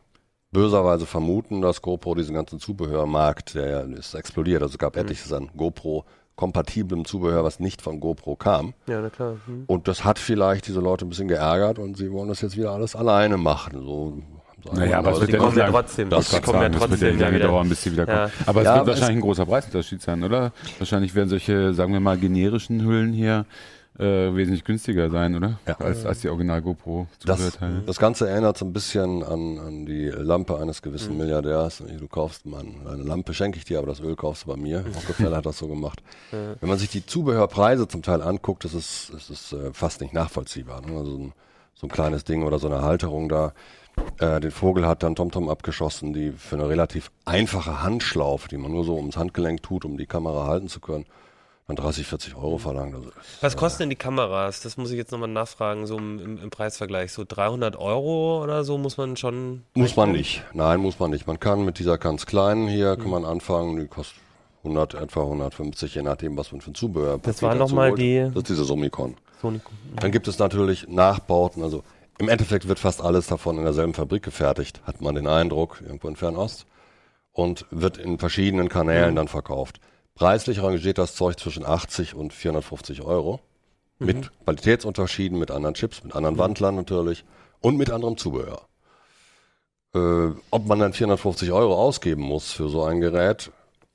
[0.52, 4.62] böserweise vermuten, dass GoPro diesen ganzen Zubehörmarkt, der ist explodiert.
[4.62, 5.02] Also es gab mhm.
[5.02, 6.06] etliches an GoPro
[6.40, 8.74] kompatiblem Zubehör, was nicht von GoPro kam.
[8.88, 9.36] Ja, na klar.
[9.46, 9.66] Hm.
[9.68, 12.72] Und das hat vielleicht diese Leute ein bisschen geärgert und sie wollen das jetzt wieder
[12.72, 13.84] alles alleine machen.
[13.84, 14.24] So
[14.74, 16.10] naja, aber es wird ja kommen ja trotzdem.
[16.10, 17.20] Das, das kommen ja trotzdem.
[17.20, 18.32] Das wird ja dauern, bis sie wieder kommen.
[18.46, 20.52] Aber es ja, wird wahrscheinlich ein großer Preisunterschied sein, oder?
[20.78, 23.46] Wahrscheinlich werden solche, sagen wir mal, generischen Hüllen hier
[24.00, 25.60] äh, wesentlich günstiger sein, oder?
[25.68, 25.78] Ja.
[25.80, 30.06] Als, als die Original GoPro das, das Ganze erinnert so ein bisschen an, an die
[30.08, 31.20] Lampe eines gewissen mhm.
[31.20, 31.84] Milliardärs.
[32.00, 34.80] Du kaufst mal eine Lampe, schenke ich dir, aber das Öl kaufst du bei mir.
[34.80, 34.94] Mhm.
[34.94, 36.02] Rockefeller hat das so gemacht.
[36.32, 36.56] Mhm.
[36.62, 40.14] Wenn man sich die Zubehörpreise zum Teil anguckt, das ist, das ist äh, fast nicht
[40.14, 40.82] nachvollziehbar.
[40.82, 40.98] Ne?
[40.98, 41.34] Also ein,
[41.76, 43.54] so ein kleines Ding oder so eine Halterung da.
[44.20, 48.72] Äh, den Vogel hat dann TomTom abgeschossen, die für eine relativ einfache Handschlaufe, die man
[48.72, 51.06] nur so ums Handgelenk tut, um die Kamera halten zu können,
[51.68, 52.96] man 30, 40 Euro verlangt.
[52.96, 54.62] Also Was kosten denn die Kameras?
[54.62, 57.14] Das muss ich jetzt nochmal nachfragen, so im, im, Preisvergleich.
[57.14, 59.64] So 300 Euro oder so muss man schon.
[59.76, 60.44] Muss man nicht.
[60.54, 61.28] Nein, muss man nicht.
[61.28, 64.20] Man kann mit dieser ganz kleinen hier, kann man anfangen, die kostet
[64.64, 67.20] 100, etwa 150, je nachdem, was man für ein Zubehör.
[67.20, 68.20] Das war nochmal die.
[68.20, 69.16] Das ist diese Somicon.
[69.42, 69.74] Sonicon.
[69.96, 71.84] Dann gibt es natürlich Nachbauten, also
[72.20, 76.10] im Endeffekt wird fast alles davon in derselben Fabrik gefertigt, hat man den Eindruck, irgendwo
[76.10, 76.66] in Fernost,
[77.32, 79.16] und wird in verschiedenen Kanälen mhm.
[79.16, 79.80] dann verkauft.
[80.16, 83.40] Preislich rangiert das Zeug zwischen 80 und 450 Euro.
[84.00, 84.06] Mhm.
[84.06, 86.40] Mit Qualitätsunterschieden, mit anderen Chips, mit anderen mhm.
[86.40, 87.24] Wandlern natürlich
[87.62, 88.68] und mit anderem Zubehör.
[89.96, 93.50] Äh, ob man dann 450 Euro ausgeben muss für so ein Gerät,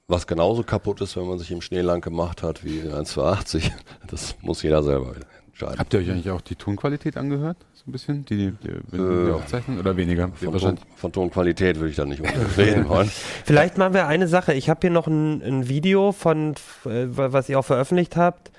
[0.09, 3.71] was genauso kaputt ist, wenn man sich im Schnee lang gemacht hat wie ein 280,
[4.07, 5.15] das muss jeder selber
[5.55, 5.79] entscheiden.
[5.79, 7.57] Habt ihr euch eigentlich auch die Tonqualität angehört?
[7.75, 8.25] So ein bisschen?
[8.27, 10.29] Die, die, die, die äh, Aufzeichnung oder weniger?
[10.29, 12.23] Von, Ton, von Tonqualität würde ich da nicht
[12.57, 13.11] reden wollen.
[13.45, 14.55] Vielleicht machen wir eine Sache.
[14.55, 18.51] Ich habe hier noch ein, ein Video von, äh, was ihr auch veröffentlicht habt.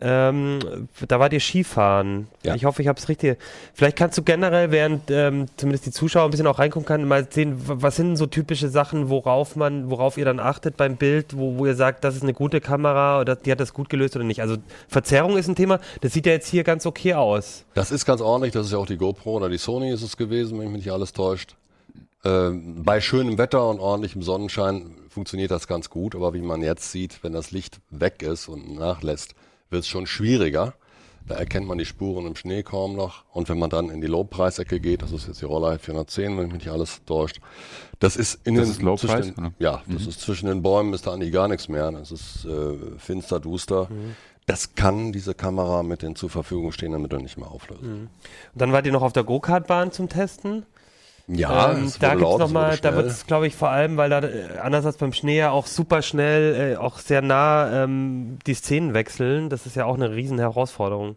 [0.00, 2.26] Ähm, da war dir Skifahren.
[2.42, 2.54] Ja.
[2.54, 3.38] Ich hoffe, ich habe es richtig.
[3.74, 7.26] Vielleicht kannst du generell, während ähm, zumindest die Zuschauer ein bisschen auch reingucken können, mal
[7.30, 11.58] sehen, was sind so typische Sachen, worauf man, worauf ihr dann achtet beim Bild, wo,
[11.58, 14.24] wo ihr sagt, das ist eine gute Kamera oder die hat das gut gelöst oder
[14.24, 14.42] nicht.
[14.42, 14.56] Also
[14.88, 15.78] Verzerrung ist ein Thema.
[16.00, 17.64] Das sieht ja jetzt hier ganz okay aus.
[17.74, 18.52] Das ist ganz ordentlich.
[18.52, 20.92] Das ist ja auch die GoPro oder die Sony ist es gewesen, wenn mich nicht
[20.92, 21.54] alles täuscht.
[22.24, 26.90] Ähm, bei schönem Wetter und ordentlichem Sonnenschein funktioniert das ganz gut, aber wie man jetzt
[26.90, 29.34] sieht, wenn das Licht weg ist und nachlässt,
[29.74, 30.72] wird es schon schwieriger.
[31.26, 33.24] Da erkennt man die Spuren im Schnee kaum noch.
[33.32, 36.46] Und wenn man dann in die Low-Preis-Ecke geht, das ist jetzt die Roller 410, wenn
[36.46, 37.40] mich nicht alles täuscht,
[37.98, 40.08] das ist in das den ist Low Price, ja, das mhm.
[40.08, 41.90] ist zwischen den Bäumen ist da eigentlich gar nichts mehr.
[41.92, 43.88] Das ist äh, finster, duster.
[43.90, 44.16] Mhm.
[44.46, 47.88] Das kann diese Kamera mit den zur Verfügung stehenden Mitteln nicht mehr auflösen.
[47.88, 48.00] Mhm.
[48.52, 50.66] Und dann wart ihr noch auf der Go-Kart-Bahn zum Testen?
[51.26, 54.20] Ja, ähm, da gibt's noch mal, da wird es, glaube ich, vor allem, weil da
[54.20, 58.54] äh, anders als beim Schnee ja auch super schnell, äh, auch sehr nah ähm, die
[58.54, 59.48] Szenen wechseln.
[59.48, 61.16] Das ist ja auch eine riesen Herausforderung.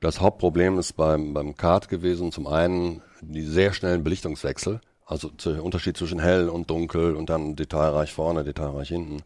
[0.00, 5.64] Das Hauptproblem ist beim, beim Kart gewesen, zum einen die sehr schnellen Belichtungswechsel, also der
[5.64, 9.22] Unterschied zwischen hell und dunkel und dann detailreich vorne, detailreich hinten.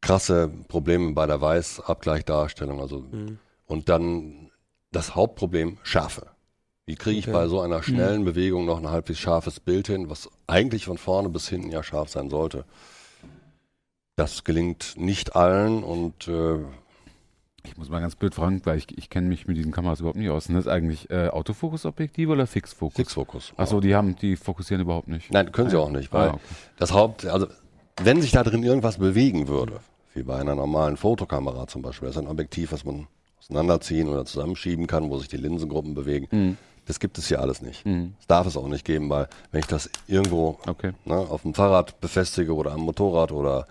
[0.00, 3.38] Krasse Probleme bei der Weißabgleichdarstellung, also mhm.
[3.66, 4.50] und dann
[4.92, 6.28] das Hauptproblem Schärfe.
[6.86, 7.32] Wie kriege ich okay.
[7.32, 8.26] bei so einer schnellen mhm.
[8.26, 12.10] Bewegung noch ein halbwegs scharfes Bild hin, was eigentlich von vorne bis hinten ja scharf
[12.10, 12.64] sein sollte?
[14.14, 16.58] Das gelingt nicht allen und äh,
[17.64, 20.16] ich muss mal ganz blöd fragen, weil ich, ich kenne mich mit diesen Kameras überhaupt
[20.16, 20.44] nicht aus.
[20.44, 22.94] Sind das eigentlich äh, Autofokusobjektive oder Fixfokus?
[22.94, 23.52] Fixfokus.
[23.56, 25.32] Achso, die haben, die fokussieren überhaupt nicht.
[25.32, 26.40] Nein, können sie auch nicht, weil ah, okay.
[26.78, 27.48] das Haupt, also
[28.00, 29.80] wenn sich da drin irgendwas bewegen würde,
[30.14, 33.08] wie bei einer normalen Fotokamera zum Beispiel, das ist ein Objektiv, was man
[33.40, 36.28] auseinanderziehen oder zusammenschieben kann, wo sich die Linsengruppen bewegen.
[36.30, 36.56] Mhm.
[36.86, 37.84] Das gibt es hier alles nicht.
[37.84, 38.14] Mhm.
[38.18, 40.92] Das darf es auch nicht geben, weil wenn ich das irgendwo okay.
[41.04, 43.66] ne, auf dem Fahrrad befestige oder am Motorrad oder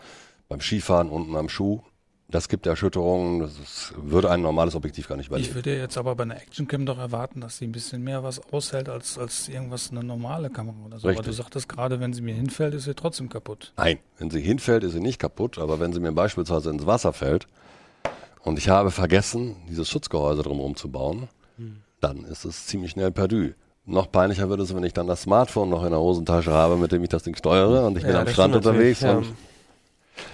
[0.49, 1.81] beim Skifahren unten am Schuh,
[2.27, 5.47] das gibt Erschütterungen, das ist, würde ein normales Objektiv gar nicht überleben.
[5.47, 8.41] Ich würde jetzt aber bei einer Actioncam doch erwarten, dass sie ein bisschen mehr was
[8.51, 11.07] aushält als, als irgendwas eine normale Kamera oder so.
[11.07, 11.19] Richtig.
[11.19, 13.73] Aber du sagtest gerade, wenn sie mir hinfällt, ist sie trotzdem kaputt.
[13.77, 17.13] Nein, wenn sie hinfällt, ist sie nicht kaputt, aber wenn sie mir beispielsweise ins Wasser
[17.13, 17.47] fällt
[18.43, 21.29] und ich habe vergessen, dieses Schutzgehäuse drumherum zu bauen,
[22.05, 23.51] dann ist es ziemlich schnell perdu.
[23.85, 26.91] Noch peinlicher wird es, wenn ich dann das Smartphone noch in der Hosentasche habe, mit
[26.91, 29.01] dem ich das Ding steuere und ich ja, bin am Strand unterwegs.
[29.01, 29.21] Ja.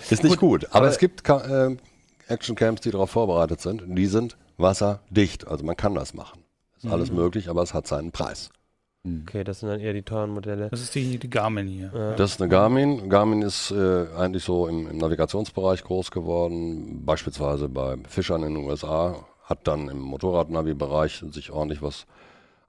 [0.09, 0.61] ist nicht gut.
[0.61, 0.65] gut.
[0.67, 1.75] Aber, aber, es gibt äh,
[2.27, 3.83] Actioncams, die darauf vorbereitet sind.
[3.87, 5.47] Die sind wasserdicht.
[5.47, 6.43] Also man kann das machen.
[6.77, 6.93] Ist mhm.
[6.93, 8.49] alles möglich, aber es hat seinen Preis.
[9.03, 9.25] Hm.
[9.27, 10.69] Okay, das sind dann eher die teuren Modelle.
[10.69, 11.91] Das ist die, die Garmin hier.
[11.93, 12.13] Ja.
[12.13, 13.09] Das ist eine Garmin.
[13.09, 18.63] Garmin ist äh, eigentlich so im, im Navigationsbereich groß geworden, beispielsweise bei Fischern in den
[18.63, 22.05] USA, hat dann im Motorradnavi-Bereich sich ordentlich was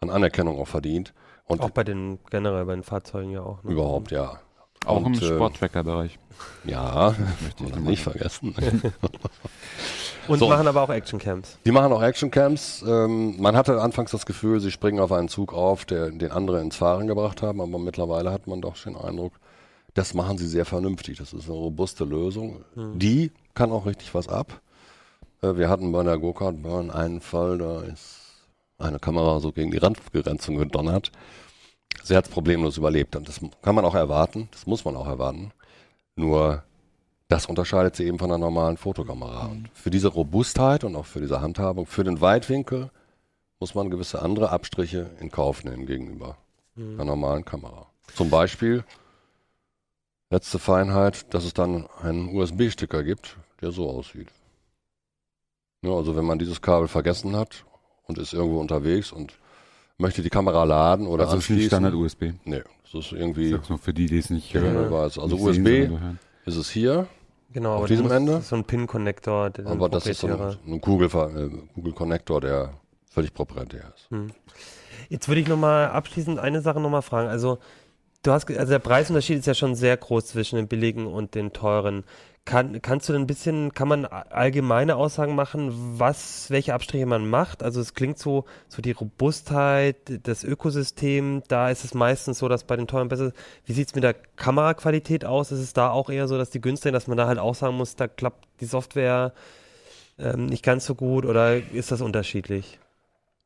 [0.00, 1.12] an Anerkennung auch verdient.
[1.46, 3.62] Und Auch bei den, generell bei den Fahrzeugen ja auch.
[3.62, 3.72] Ne?
[3.72, 4.40] überhaupt, ja.
[4.84, 6.18] Auch Und, im äh, Sporttracker-Bereich.
[6.64, 8.54] Ja, Möchte ich nicht vergessen.
[10.28, 10.48] Und So.
[10.48, 11.58] machen aber auch Actioncams.
[11.64, 12.84] Die machen auch Actioncamps.
[12.86, 16.60] Ähm, man hatte anfangs das Gefühl, sie springen auf einen Zug auf, der, den andere
[16.60, 19.32] ins Fahren gebracht haben, aber mittlerweile hat man doch den Eindruck,
[19.94, 21.18] das machen sie sehr vernünftig.
[21.18, 22.64] Das ist eine robuste Lösung.
[22.74, 24.60] Die kann auch richtig was ab.
[25.42, 28.20] Äh, wir hatten bei der Go-Kart-Bahn einen Fall, da ist
[28.78, 31.12] eine Kamera so gegen die Randbegrenzung gedonnert.
[32.02, 33.14] Sie hat es problemlos überlebt.
[33.16, 35.52] Und das kann man auch erwarten, das muss man auch erwarten.
[36.16, 36.62] Nur
[37.28, 39.46] das unterscheidet sie eben von einer normalen Fotokamera.
[39.46, 42.90] Und für diese Robustheit und auch für diese Handhabung, für den Weitwinkel,
[43.60, 46.36] muss man gewisse andere Abstriche in Kauf nehmen gegenüber
[46.76, 47.86] einer normalen Kamera.
[48.14, 48.84] Zum Beispiel,
[50.30, 54.28] letzte Feinheit, dass es dann einen USB-Sticker gibt, der so aussieht.
[55.82, 57.64] Ja, also wenn man dieses Kabel vergessen hat
[58.06, 59.34] und ist irgendwo unterwegs und
[59.98, 61.78] möchte die Kamera laden oder Also ist nicht anschließen.
[61.78, 62.22] Standard-USB.
[62.44, 64.90] Nee, das ist Ich irgendwie sag's nur für die, die es nicht ja, hören.
[64.90, 65.18] weiß.
[65.18, 66.18] Also nicht sehen, USB hören.
[66.46, 67.06] ist es hier,
[67.52, 68.32] Genau, Auf aber diesem Ende?
[68.32, 72.72] Das ist so ein Pin-Connector, der aber das ist so ein, ein Google, äh, der
[73.10, 74.08] völlig proprietär ist.
[75.10, 77.28] Jetzt würde ich nochmal abschließend eine Sache nochmal fragen.
[77.28, 77.58] Also,
[78.22, 81.52] du hast, also der Preisunterschied ist ja schon sehr groß zwischen den billigen und den
[81.52, 82.04] teuren.
[82.44, 87.30] Kann, kannst du denn ein bisschen, kann man allgemeine Aussagen machen, was, welche Abstriche man
[87.30, 87.62] macht?
[87.62, 92.64] Also es klingt so, so die Robustheit, das Ökosystem, da ist es meistens so, dass
[92.64, 93.36] bei den teuren besser ist.
[93.64, 95.52] Wie sieht es mit der Kameraqualität aus?
[95.52, 97.76] Ist es da auch eher so, dass die günstigen, dass man da halt auch sagen
[97.76, 99.32] muss, da klappt die Software
[100.18, 102.80] ähm, nicht ganz so gut oder ist das unterschiedlich?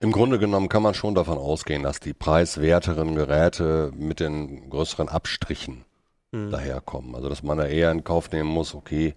[0.01, 5.09] Im Grunde genommen kann man schon davon ausgehen, dass die preiswerteren Geräte mit den größeren
[5.09, 5.85] Abstrichen
[6.33, 6.51] Hm.
[6.51, 7.15] daherkommen.
[7.15, 9.15] Also dass man da eher in Kauf nehmen muss, okay,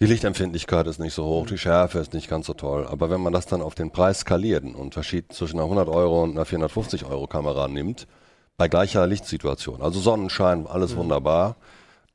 [0.00, 2.86] die Lichtempfindlichkeit ist nicht so hoch, die Schärfe ist nicht ganz so toll.
[2.88, 6.24] Aber wenn man das dann auf den Preis skaliert, einen Unterschied zwischen einer 100 Euro
[6.24, 8.08] und einer 450 Euro Kamera nimmt,
[8.56, 11.56] bei gleicher Lichtsituation, also Sonnenschein, alles wunderbar,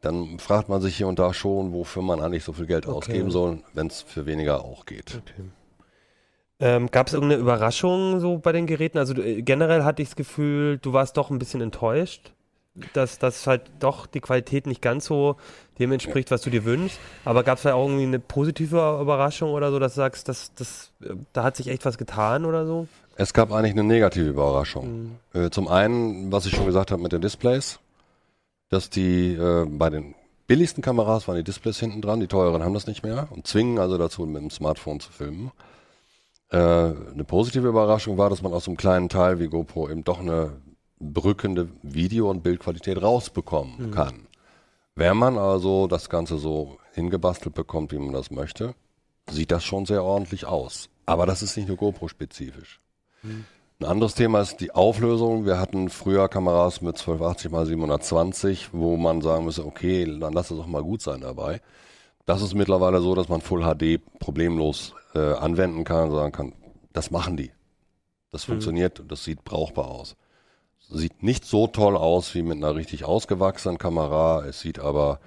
[0.01, 2.97] dann fragt man sich hier und da schon, wofür man eigentlich so viel Geld Okay.
[2.97, 5.21] ausgeben soll, wenn es für weniger auch geht.
[6.59, 8.97] Ähm, Gab es irgendeine Überraschung so bei den Geräten?
[8.97, 12.33] Also du, äh, generell hatte ich das Gefühl, du warst doch ein bisschen enttäuscht,
[12.93, 15.37] dass, dass halt doch die Qualität nicht ganz so
[15.79, 16.99] dem entspricht, was du dir wünschst.
[17.25, 20.53] Aber gab es da auch irgendwie eine positive Überraschung oder so, dass du sagst, dass,
[20.55, 22.87] dass, äh, da hat sich echt was getan oder so?
[23.15, 25.17] Es gab eigentlich eine negative Überraschung.
[25.33, 27.79] Äh, zum einen, was ich schon gesagt habe mit den Displays,
[28.69, 30.13] dass die äh, bei den
[30.45, 33.79] billigsten Kameras waren die Displays hinten dran, die teuren haben das nicht mehr und zwingen
[33.79, 35.51] also dazu, mit dem Smartphone zu filmen.
[36.49, 40.03] Äh, eine positive Überraschung war, dass man aus so einem kleinen Teil wie GoPro eben
[40.03, 40.53] doch eine
[40.99, 44.27] berückende Video- und Bildqualität rausbekommen kann.
[44.95, 48.73] Wenn man also das Ganze so hingebastelt bekommt, wie man das möchte,
[49.29, 50.89] sieht das schon sehr ordentlich aus.
[51.05, 52.79] Aber das ist nicht nur GoPro-spezifisch.
[53.79, 55.45] Ein anderes Thema ist die Auflösung.
[55.45, 60.49] Wir hatten früher Kameras mit 1280 x 720, wo man sagen müsste, okay, dann lass
[60.49, 61.61] es doch mal gut sein dabei.
[62.25, 66.53] Das ist mittlerweile so, dass man Full HD problemlos äh, anwenden kann und sagen kann,
[66.91, 67.51] das machen die.
[68.31, 70.15] Das funktioniert und das sieht brauchbar aus.
[70.89, 74.45] Sieht nicht so toll aus wie mit einer richtig ausgewachsenen Kamera.
[74.45, 75.19] Es sieht aber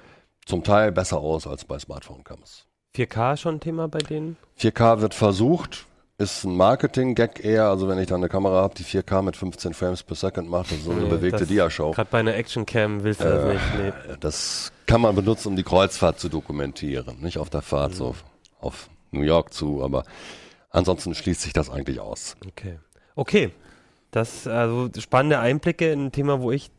[0.46, 2.66] zum Teil besser aus als bei Smartphone-Kameras.
[2.96, 4.36] 4K schon ein Thema bei denen?
[4.58, 5.84] 4K wird versucht,
[6.18, 7.66] ist ein Marketing-Gag eher.
[7.68, 10.70] Also wenn ich dann eine Kamera habe, die 4K mit 15 Frames per Second macht,
[10.70, 11.92] das ist so eine Nee, bewegte das- Dia-Show.
[11.92, 13.64] Gerade bei einer Actioncam willst du das Äh, nicht.
[14.08, 14.14] Nee.
[14.20, 17.20] Das kann man benutzen, um die Kreuzfahrt zu dokumentieren.
[17.20, 18.16] Nicht auf der Fahrt so
[18.60, 20.04] auf New York zu, aber
[20.70, 22.36] ansonsten schließt sich das eigentlich aus.
[22.46, 22.78] Okay.
[23.14, 23.50] Okay.
[24.10, 26.70] Das also spannende Einblicke in ein Thema, wo ich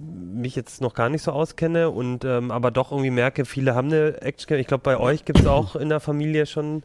[0.00, 3.88] mich jetzt noch gar nicht so auskenne und ähm, aber doch irgendwie merke, viele haben
[3.88, 4.58] eine Actioncam.
[4.58, 6.84] Ich glaube, bei euch gibt es auch in der Familie schon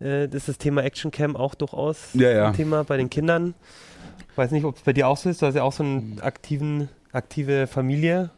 [0.00, 2.46] äh, ist das Thema Actioncam auch durchaus Ja, ja.
[2.48, 3.54] ein Thema bei den Kindern.
[4.36, 5.42] Weiß nicht, ob es bei dir auch so ist.
[5.42, 8.30] Du hast ja auch so eine aktiven, aktive Familie.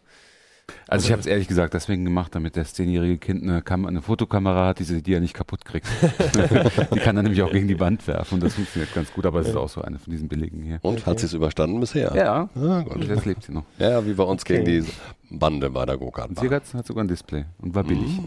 [0.89, 4.03] Also ich habe es ehrlich gesagt deswegen gemacht, damit das zehnjährige Kind eine, Kam eine
[4.03, 5.87] Fotokamera hat, die, sie, die er nicht kaputt kriegt.
[6.95, 9.41] die kann er nämlich auch gegen die Wand werfen und das funktioniert ganz gut, aber
[9.41, 10.79] es ist auch so eine von diesen billigen hier.
[10.83, 12.13] Und hat sie es überstanden bisher?
[12.15, 12.95] Ja, Ah, gut.
[12.97, 13.65] und jetzt lebt sie noch.
[13.79, 14.63] Ja, wie bei uns Okay.
[14.65, 16.51] gegen die Bande bei der sie Go-Kart-Bahn.
[16.51, 18.19] hat, sogar ein Display und war billig.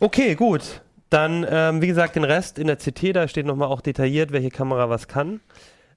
[0.00, 0.80] Okay, gut.
[1.10, 4.50] Dann, ähm, wie gesagt, den Rest in der CT, da steht nochmal auch detailliert, welche
[4.50, 5.40] Kamera was kann.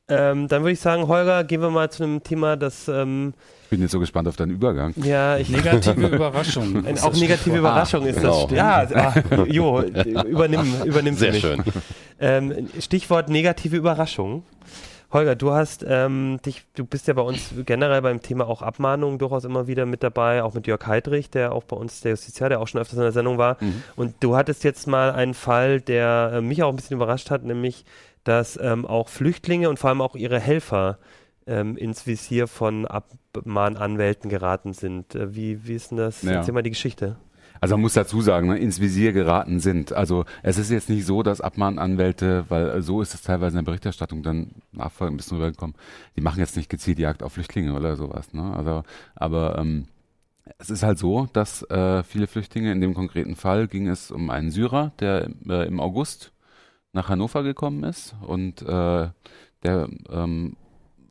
[0.10, 3.34] Ähm, dann würde ich sagen, Holger, gehen wir mal zu einem Thema, das, ähm,
[3.64, 4.93] Ich bin jetzt so gespannt auf deinen Übergang.
[4.95, 6.86] ja, ich, Negative Überraschung.
[6.86, 7.58] ein, auch negative.
[7.58, 8.47] Überraschung ist genau.
[8.47, 8.58] das.
[8.58, 9.82] Ja, ah, Jo,
[10.28, 11.41] übernimm, übernimm für Sehr mich.
[11.41, 11.64] schön.
[12.20, 14.43] Ähm, Stichwort negative Überraschung.
[15.12, 19.18] Holger, du hast ähm, dich, du bist ja bei uns generell beim Thema auch Abmahnungen
[19.20, 22.49] durchaus immer wieder mit dabei, auch mit Jörg Heidrich, der auch bei uns der Justiziar,
[22.49, 23.55] der auch schon öfters in der Sendung war.
[23.62, 23.84] Mhm.
[23.95, 27.43] Und du hattest jetzt mal einen Fall, der äh, mich auch ein bisschen überrascht hat,
[27.43, 27.86] nämlich,
[28.28, 30.99] dass ähm, auch Flüchtlinge und vor allem auch ihre Helfer
[31.45, 35.15] ähm, ins Visier von Abmahnanwälten geraten sind.
[35.15, 36.23] Äh, wie, wie ist denn das?
[36.23, 36.34] Ja.
[36.34, 37.17] Erzähl mal die Geschichte.
[37.59, 39.93] Also man muss dazu sagen, ne, ins Visier geraten sind.
[39.93, 43.71] Also es ist jetzt nicht so, dass Abmahnanwälte, weil so ist es teilweise in der
[43.71, 45.75] Berichterstattung dann nachfolgend ein bisschen rübergekommen,
[46.15, 48.34] die machen jetzt nicht gezielt Jagd auf Flüchtlinge oder sowas.
[48.34, 48.53] Ne?
[48.55, 48.84] Also,
[49.15, 49.88] aber ähm,
[50.59, 54.30] es ist halt so, dass äh, viele Flüchtlinge, in dem konkreten Fall ging es um
[54.30, 56.32] einen Syrer, der äh, im August
[56.98, 59.10] nach Hannover gekommen ist und äh,
[59.64, 60.58] der ähm,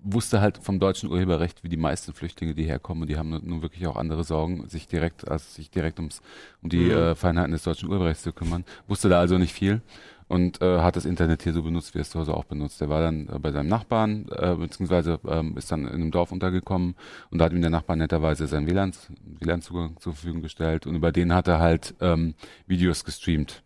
[0.03, 3.63] wusste halt vom deutschen Urheberrecht, wie die meisten Flüchtlinge, die herkommen, und die haben nun
[3.63, 6.23] wirklich auch andere Sorgen, sich direkt, also sich direkt ums,
[6.63, 6.91] um die mhm.
[6.91, 8.65] äh, Feinheiten des deutschen Urheberrechts zu kümmern.
[8.87, 9.83] Wusste da also nicht viel
[10.29, 12.81] und äh, hat das Internet hier so benutzt, wie er es zu Hause auch benutzt.
[12.81, 16.33] Er war dann äh, bei seinem Nachbarn, äh, beziehungsweise ähm, ist dann in einem Dorf
[16.33, 16.95] untergekommen
[17.31, 21.11] und da hat ihm der Nachbar netterweise seinen WLAN-Zugang WLAN zur Verfügung gestellt und über
[21.13, 22.35] den hat er halt ähm,
[22.67, 23.63] Videos gestreamt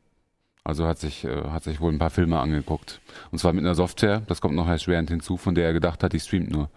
[0.65, 3.01] also hat sich, äh, hat sich wohl ein paar Filme angeguckt.
[3.31, 6.13] Und zwar mit einer Software, das kommt noch erschwerend hinzu, von der er gedacht hat,
[6.13, 6.71] die streamt nur.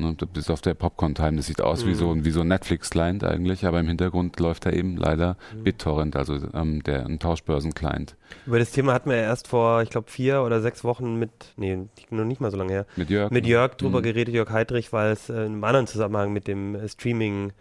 [0.00, 1.88] Ne, die Software Popcorn Time, das sieht aus mhm.
[1.88, 2.24] wie so, mhm.
[2.24, 5.64] wie so ein Netflix-Client eigentlich, aber im Hintergrund läuft da eben leider mhm.
[5.64, 8.16] BitTorrent, also ähm, der ein Tauschbörsen-Client.
[8.46, 11.30] Über das Thema hatten wir ja erst vor, ich glaube, vier oder sechs Wochen mit,
[11.56, 11.78] nee,
[12.08, 14.04] noch nicht mal so lange her, mit Jörg, mit Jörg drüber mhm.
[14.04, 17.52] geredet, Jörg Heidrich, weil es äh, in einem anderen Zusammenhang mit dem äh, Streaming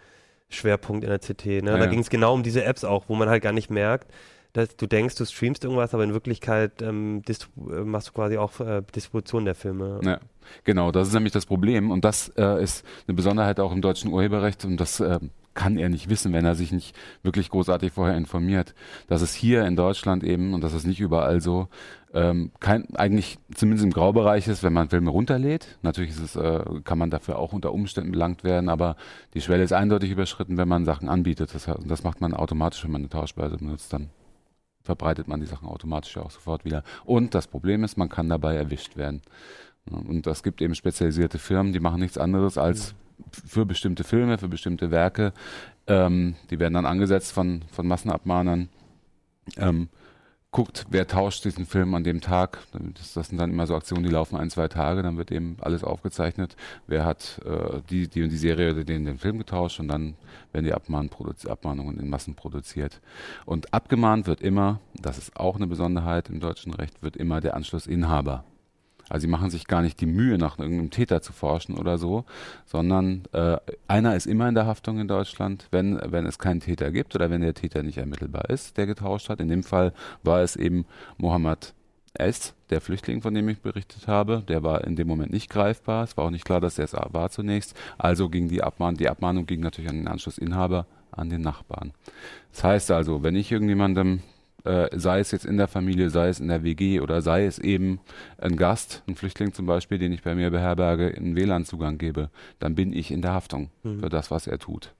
[0.47, 1.71] Schwerpunkt in der CT, ne?
[1.71, 1.85] Ja, da ja.
[1.87, 4.11] ging es genau um diese Apps auch, wo man halt gar nicht merkt,
[4.53, 8.59] dass du denkst, du streamst irgendwas, aber in Wirklichkeit ähm, äh, machst du quasi auch
[8.59, 9.99] äh, Distribution der Filme.
[10.03, 10.19] Ja,
[10.63, 14.11] genau, das ist nämlich das Problem und das äh, ist eine Besonderheit auch im deutschen
[14.11, 15.19] Urheberrecht und das äh,
[15.53, 18.73] kann er nicht wissen, wenn er sich nicht wirklich großartig vorher informiert.
[19.07, 21.67] Dass es hier in Deutschland eben, und das ist nicht überall so,
[22.13, 25.77] ähm, kein, eigentlich zumindest im Graubereich ist, wenn man Filme runterlädt.
[25.81, 28.95] Natürlich ist es, äh, kann man dafür auch unter Umständen belangt werden, aber
[29.33, 31.53] die Schwelle ist eindeutig überschritten, wenn man Sachen anbietet.
[31.53, 34.09] Das, das macht man automatisch, wenn man eine Tauschbörse benutzt dann
[34.81, 36.83] verbreitet man die Sachen automatisch auch sofort wieder.
[37.05, 39.21] Und das Problem ist, man kann dabei erwischt werden.
[39.89, 42.93] Und es gibt eben spezialisierte Firmen, die machen nichts anderes als
[43.31, 45.33] für bestimmte Filme, für bestimmte Werke,
[45.87, 48.69] ähm, die werden dann angesetzt von, von Massenabmahnern,
[49.57, 49.89] ähm,
[50.51, 52.59] guckt, wer tauscht diesen Film an dem Tag.
[52.97, 55.57] Das, das, sind dann immer so Aktionen, die laufen ein, zwei Tage, dann wird eben
[55.61, 56.55] alles aufgezeichnet.
[56.87, 60.15] Wer hat äh, die, die die Serie oder den, den Film getauscht und dann
[60.51, 61.09] werden die Abmahn
[61.47, 62.99] Abmahnungen in Massen produziert.
[63.45, 67.55] Und abgemahnt wird immer, das ist auch eine Besonderheit im deutschen Recht, wird immer der
[67.55, 68.43] Anschlussinhaber.
[69.09, 72.25] Also sie machen sich gar nicht die Mühe, nach irgendeinem Täter zu forschen oder so,
[72.65, 73.57] sondern äh,
[73.87, 77.29] einer ist immer in der Haftung in Deutschland, wenn, wenn es keinen Täter gibt oder
[77.29, 79.39] wenn der Täter nicht ermittelbar ist, der getauscht hat.
[79.39, 79.93] In dem Fall
[80.23, 80.85] war es eben
[81.17, 81.73] Mohammed
[82.13, 86.03] S., der Flüchtling, von dem ich berichtet habe, der war in dem Moment nicht greifbar.
[86.03, 87.75] Es war auch nicht klar, dass er es war zunächst.
[87.97, 91.93] Also ging die Abmahnung, die Abmahnung ging natürlich an den Anschlussinhaber, an den Nachbarn.
[92.51, 94.21] Das heißt also, wenn ich irgendjemandem
[94.69, 97.57] äh, sei es jetzt in der Familie, sei es in der WG oder sei es
[97.57, 97.99] eben
[98.37, 102.75] ein Gast, ein Flüchtling zum Beispiel, den ich bei mir beherberge, einen WLAN-Zugang gebe, dann
[102.75, 103.99] bin ich in der Haftung mhm.
[103.99, 104.93] für das, was er tut.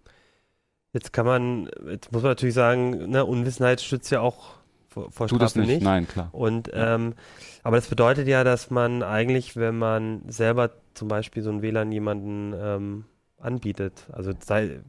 [0.91, 4.55] Jetzt kann man, jetzt muss man natürlich sagen, ne, Unwissenheit stützt ja auch
[4.87, 5.67] vor, vor Tut Strafe nicht.
[5.67, 5.83] nicht.
[5.83, 6.29] Nein, klar.
[6.31, 7.13] Und ähm,
[7.61, 11.91] aber das bedeutet ja, dass man eigentlich, wenn man selber zum Beispiel so ein WLAN
[11.91, 13.05] jemanden ähm,
[13.37, 14.79] anbietet, also sei,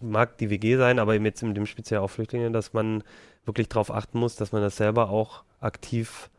[0.00, 3.02] mag die WG sein, aber eben jetzt in dem speziell auch Flüchtlinge, dass man
[3.46, 6.30] wirklich darauf achten muss, dass man das selber auch aktiv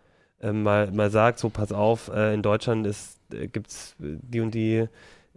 [0.41, 2.87] äh, mal, mal sagt, so pass auf, äh, in Deutschland
[3.31, 4.87] äh, gibt es die und die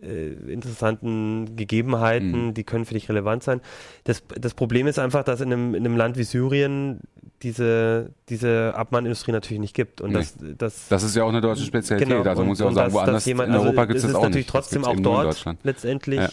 [0.03, 2.55] äh, interessanten Gegebenheiten, mhm.
[2.55, 3.61] die können für dich relevant sein.
[4.05, 7.01] Das, das Problem ist einfach, dass in einem, in einem Land wie Syrien
[7.43, 10.01] diese, diese Abmahnindustrie natürlich nicht gibt.
[10.01, 10.19] Und nee.
[10.19, 12.09] das, das, das ist ja auch eine deutsche Spezialität.
[12.09, 12.29] Genau.
[12.29, 14.21] Also und, muss ich auch sagen, woanders jemand, in Europa also gibt es das auch
[14.21, 14.29] nicht.
[14.29, 16.31] Natürlich trotzdem auch dort letztendlich ja.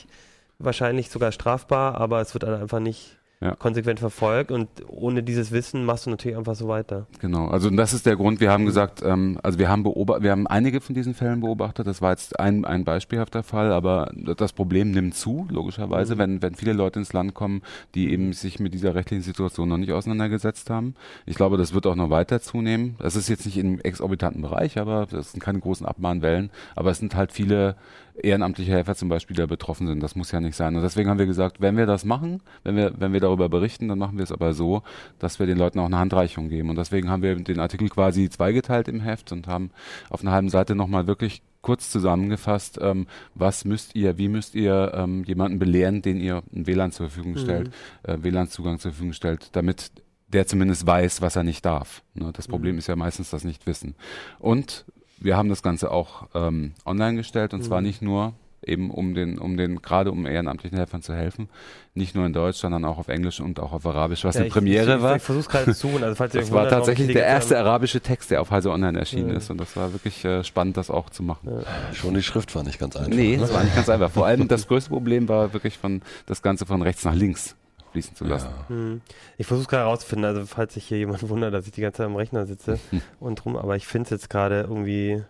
[0.59, 3.55] wahrscheinlich sogar strafbar, aber es wird einfach nicht ja.
[3.55, 7.05] konsequent verfolgt und ohne dieses Wissen machst du natürlich einfach so weiter.
[7.19, 10.31] Genau, also das ist der Grund, wir haben gesagt, ähm, also wir haben beobachtet, wir
[10.31, 14.53] haben einige von diesen Fällen beobachtet, das war jetzt ein, ein beispielhafter Fall, aber das
[14.53, 16.19] Problem nimmt zu, logischerweise, mhm.
[16.19, 17.61] wenn, wenn viele Leute ins Land kommen,
[17.93, 20.95] die eben sich mit dieser rechtlichen Situation noch nicht auseinandergesetzt haben.
[21.25, 22.95] Ich glaube, das wird auch noch weiter zunehmen.
[22.99, 26.97] Das ist jetzt nicht im exorbitanten Bereich, aber das sind keine großen Abmahnwellen, aber es
[26.97, 27.75] sind halt viele
[28.21, 30.01] ehrenamtliche Helfer zum Beispiel, die da betroffen sind.
[30.01, 30.75] Das muss ja nicht sein.
[30.75, 33.87] Und deswegen haben wir gesagt, wenn wir das machen, wenn wir, wenn wir darüber berichten,
[33.87, 34.83] dann machen wir es aber so,
[35.19, 36.69] dass wir den Leuten auch eine Handreichung geben.
[36.69, 39.71] Und deswegen haben wir den Artikel quasi zweigeteilt im Heft und haben
[40.09, 44.93] auf einer halben Seite nochmal wirklich kurz zusammengefasst, ähm, was müsst ihr, wie müsst ihr
[44.95, 47.39] ähm, jemanden belehren, den ihr ein WLAN zur Verfügung mhm.
[47.39, 47.71] stellt,
[48.03, 49.91] äh, WLAN-Zugang zur Verfügung stellt, damit
[50.29, 52.03] der zumindest weiß, was er nicht darf.
[52.13, 52.31] Ne?
[52.33, 52.79] Das Problem mhm.
[52.79, 53.95] ist ja meistens das Nicht-Wissen.
[54.39, 54.85] Und
[55.19, 57.65] wir haben das Ganze auch ähm, online gestellt und Mhm.
[57.65, 58.33] zwar nicht nur
[58.63, 61.47] eben um den, um den, gerade um ehrenamtlichen Helfern zu helfen,
[61.93, 64.47] nicht nur in Deutsch, sondern auch auf Englisch und auch auf Arabisch, was Ja, eine
[64.47, 65.11] ich- Premiere ich, war.
[65.11, 66.03] Ich, ich versuche gerade zu suchen.
[66.03, 68.97] Also falls ihr Das war tatsächlich ich der erste arabische Text, der auf Heise Online
[68.99, 69.37] erschienen Ja.
[69.37, 71.63] ist und das war wirklich äh, spannend, das auch zu machen.
[71.93, 73.11] Schon die Schrift war nicht ganz einfach.
[73.11, 73.41] Nee, ne?
[73.41, 74.11] das war nicht ganz einfach.
[74.11, 77.55] Vor allem das größte Problem war wirklich von das Ganze von rechts nach links
[77.93, 78.49] fließen zu lassen.
[78.49, 78.69] Ja.
[78.69, 79.01] Hm.
[79.37, 82.07] Ich versuche gerade herauszufinden, also falls sich hier jemand wundert, dass ich die ganze Zeit
[82.07, 82.79] am Rechner sitze
[83.19, 85.23] und drum, aber ich finde es jetzt gerade irgendwie,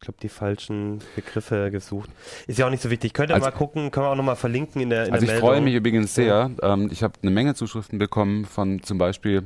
[0.00, 2.08] ich glaube, die falschen Begriffe gesucht.
[2.46, 3.12] Ist ja auch nicht so wichtig.
[3.14, 5.34] Könnt ihr Also- mal gucken, können wir auch nochmal verlinken in der, in Also der
[5.34, 5.48] ich Meldung.
[5.48, 6.52] freue mich übrigens sehr.
[6.62, 9.42] Ähm, ich habe eine Menge Zuschriften bekommen von zum Beispiel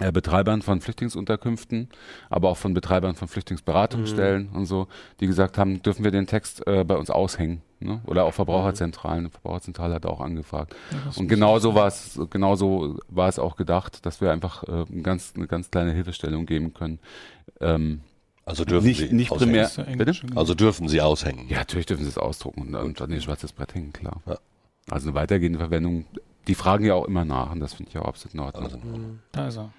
[0.00, 1.88] äh, Betreibern von Flüchtlingsunterkünften,
[2.30, 4.86] aber auch von Betreibern von Flüchtlingsberatungsstellen und so,
[5.20, 7.60] die gesagt haben, dürfen wir den Text äh, bei uns aushängen?
[7.80, 8.00] Ne?
[8.06, 9.24] Oder auch Verbraucherzentralen.
[9.24, 10.76] Die Verbraucherzentrale hat auch angefragt.
[11.16, 15.48] Und genauso war es, genauso war es auch gedacht, dass wir einfach äh, ganz, eine
[15.48, 17.00] ganz kleine Hilfestellung geben können.
[17.60, 18.00] Ähm,
[18.44, 19.68] Also dürfen nicht, sie nicht aushängen.
[19.68, 20.16] primär.
[20.36, 21.48] Also dürfen sie aushängen.
[21.48, 24.20] Ja, natürlich dürfen sie es ausdrucken und, und an den schwarzes Brett hängen, klar.
[24.26, 24.38] Ja.
[24.90, 26.06] Also eine weitergehende Verwendung,
[26.48, 28.64] die fragen ja auch immer nach und das finde ich auch absolut in Ordnung.
[28.64, 28.78] Also.
[29.30, 29.72] Da ist er.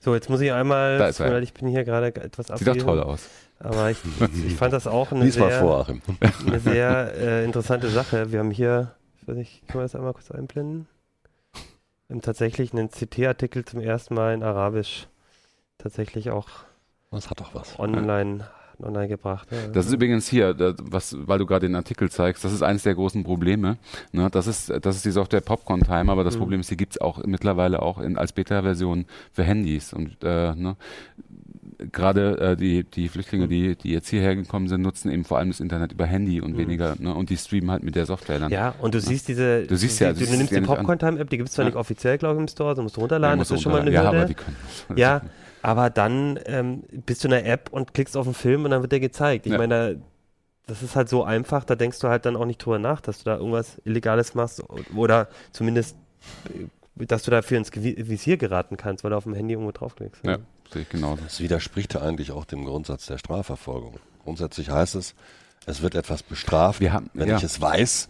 [0.00, 1.30] So, jetzt muss ich einmal, Da ist er.
[1.30, 3.28] weil ich bin hier gerade etwas Sieht doch abwesend, toll aus.
[3.60, 3.98] Aber ich,
[4.46, 6.00] ich fand das auch eine lies sehr, vor, Achim.
[6.46, 8.32] eine sehr äh, interessante Sache.
[8.32, 10.88] Wir haben hier, ich weiß nicht, können wir das einmal kurz einblenden?
[12.08, 15.06] Wir haben tatsächlich einen CT-Artikel zum ersten Mal in Arabisch
[15.78, 16.48] tatsächlich auch
[17.12, 17.76] Das hat doch was.
[17.80, 18.44] online,
[18.80, 19.48] online gebracht.
[19.50, 19.66] Ja.
[19.72, 22.84] Das ist übrigens hier, das, was, weil du gerade den Artikel zeigst, das ist eines
[22.84, 23.78] der großen Probleme.
[24.12, 24.28] Ne?
[24.30, 26.38] Das, ist, das ist die Software Popcorn Time, aber das Mhm.
[26.40, 29.92] Problem ist, die gibt's auch mittlerweile auch in, als Beta-Version für Handys.
[29.92, 30.76] Und äh, ne?
[31.90, 35.48] gerade äh, die, die Flüchtlinge, die, die jetzt hierher gekommen sind, nutzen eben vor allem
[35.50, 36.58] das Internet über Handy und Mhm.
[36.58, 37.12] weniger, ne?
[37.12, 38.52] und die streamen halt mit der Software dann.
[38.52, 40.76] ja, und du siehst diese, Du siehst ja, du, du nimmst ja die nicht an.
[40.76, 41.70] Popcorn-Time-App, die gibt es zwar Ja.
[41.70, 43.72] nicht offiziell, glaube ich, im Store, du musst du Ja, runterladen, muss das ist schon
[43.72, 44.18] mal eine runterladen.
[44.18, 44.18] Hürde.
[44.18, 44.56] Ja, aber die können.
[44.88, 44.98] das.
[44.98, 45.20] Ja,
[45.62, 48.82] aber dann ähm, bist du in der App und klickst auf den Film und dann
[48.82, 49.46] wird der gezeigt.
[49.46, 49.58] Ich Ja.
[49.58, 50.00] meine, da-
[50.66, 53.18] das ist halt so einfach, da denkst du halt dann auch nicht drüber nach, dass
[53.18, 54.62] du da irgendwas Illegales machst
[54.94, 55.96] oder zumindest,
[56.98, 60.24] äh, dass du dafür ins Visier geraten kannst, weil du auf dem Handy irgendwo draufklickst.
[60.24, 60.38] Ja,
[60.72, 61.22] sehe ich genauso.
[61.24, 63.96] Das widerspricht ja eigentlich auch dem Grundsatz der Strafverfolgung.
[64.22, 65.14] Grundsätzlich heißt es,
[65.66, 67.36] es wird etwas bestraft, Wir haben, wenn ja.
[67.38, 68.08] ich es weiß,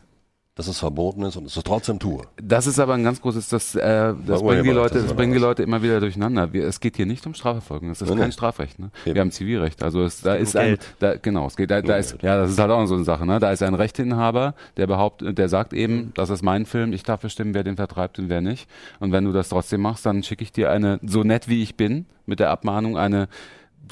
[0.56, 2.22] dass es verboten ist und es trotzdem tue.
[2.42, 4.70] Das ist aber ein ganz großes, das, äh, das bringen die?
[4.70, 5.38] Leute, Das das bringen die.
[5.38, 6.52] Leute immer wieder durcheinander.
[6.52, 8.32] Wir, es geht hier nicht um Strafverfolgung, es ist Nee, kein nee.
[8.32, 8.78] Strafrecht.
[8.78, 8.90] Ne?
[9.06, 9.14] Eben.
[9.14, 9.82] Wir haben Zivilrecht.
[9.82, 10.94] Also es, da um ist ein, Geld.
[10.98, 12.22] da, genau, es geht, da, da ist, Geld.
[12.24, 13.24] ja, das ist halt auch so eine Sache.
[13.24, 13.38] Ne?
[13.38, 15.78] Da ist ein Rechteinhaber, der behauptet, der sagt Mhm.
[15.78, 18.68] eben, das ist mein Film, ich darf bestimmen, wer den vertreibt und wer nicht.
[18.98, 21.76] Und wenn du das trotzdem machst, dann schicke ich dir eine, so nett wie ich
[21.76, 23.28] bin, mit der Abmahnung eine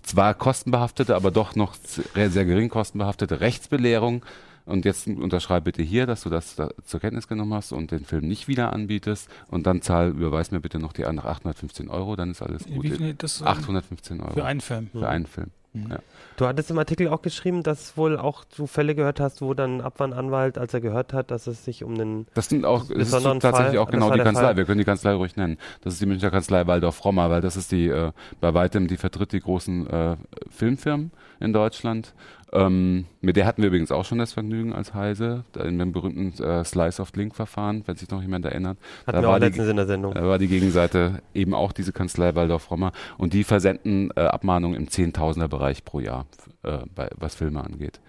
[0.03, 1.75] zwar kostenbehaftete, aber doch noch
[2.15, 4.23] sehr, sehr gering kostenbehaftete Rechtsbelehrung.
[4.69, 8.05] Und jetzt unterschreib bitte hier, dass du das da zur Kenntnis genommen hast und den
[8.05, 9.29] Film nicht wieder anbietest.
[9.49, 12.83] Und dann zahl, überweis mir bitte noch die anderen 815 Euro, dann ist alles gut.
[12.83, 14.91] Wie viel das ähm, 815 Euro für einen Film?
[14.93, 15.51] für einen Film.
[15.73, 15.91] Mhm.
[15.91, 15.99] Ja.
[16.37, 19.79] Du hattest im Artikel auch geschrieben, dass wohl auch du Fälle gehört hast, wo dann
[19.79, 23.13] ein Abmahnanwalt, als er gehört hat, dass es sich um einen Das sind auch, das
[23.13, 24.43] ist tatsächlich Fall, auch genau die Kanzlei.
[24.43, 24.57] Fall.
[24.57, 25.59] Wir können die Kanzlei ruhig nennen.
[25.83, 29.33] Das ist die Münchner Kanzlei Waldorf-Rommer, weil das ist die, äh, bei weitem, die vertritt
[29.33, 30.17] die großen äh,
[30.51, 31.11] Filmfirmen
[31.41, 32.15] in Deutschland.
[32.53, 36.33] Ähm, mit der hatten wir übrigens auch schon das Vergnügen als Heise, in dem berühmten
[36.43, 38.79] äh, Slice-of-Link-Verfahren, wenn sich noch jemand erinnert.
[39.07, 40.15] hatten Da wir auch war die- letztens in der Sendung.
[40.15, 44.89] Da war die Gegenseite eben auch diese Kanzlei Waldorf-Rommer und die versenden äh, Abmahnungen im
[44.89, 46.25] Zehntausender-Bereich pro Jahr,
[46.63, 48.01] äh, bei, was Filme angeht.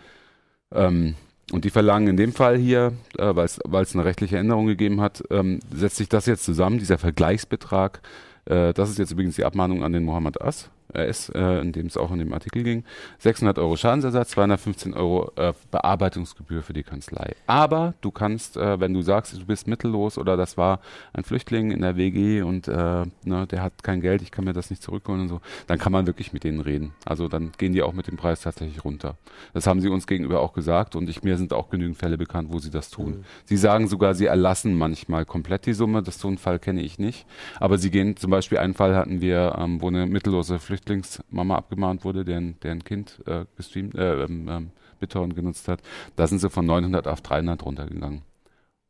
[0.73, 1.15] Ähm,
[1.51, 5.23] und die verlangen in dem Fall hier, äh, weil es eine rechtliche Änderung gegeben hat,
[5.31, 8.01] ähm, setzt sich das jetzt zusammen, dieser Vergleichsbetrag.
[8.45, 11.71] Äh, das ist jetzt übrigens die Abmahnung an den Mohammed As, äh, S, äh, in
[11.71, 12.83] dem es auch in dem Artikel ging.
[13.19, 17.35] 600 Euro Schadensersatz, 215 Euro äh, Bearbeitungsgebühr für die Kanzlei.
[17.47, 20.79] Aber du kannst, äh, wenn du sagst, du bist mittellos oder das war
[21.13, 24.53] ein Flüchtling in der WG und äh, ne, der hat kein Geld, ich kann mir
[24.53, 26.93] das nicht zurückholen und so, dann kann man wirklich mit denen reden.
[27.05, 29.17] Also dann gehen die auch mit dem Preis tatsächlich runter.
[29.53, 32.49] Das haben sie uns gegenüber auch gesagt und ich, mir sind auch genügend Fälle bekannt,
[32.51, 33.09] wo sie das tun.
[33.09, 33.23] Mhm.
[33.45, 36.03] Sie sagen sogar, sie erlassen manchmal komplett die Summe.
[36.03, 37.25] Das so einen Fall kenne ich nicht.
[37.59, 42.03] Aber sie gehen, zum Beispiel einen Fall hatten wir, ähm, wo eine mittellose Flüchtlingsmama abgemahnt
[42.05, 45.81] wurde, deren, deren Kind äh, gestreamt, äh, ähm, ähm, BitTorrent genutzt hat.
[46.15, 48.21] Da sind sie von 900 auf 300 runtergegangen.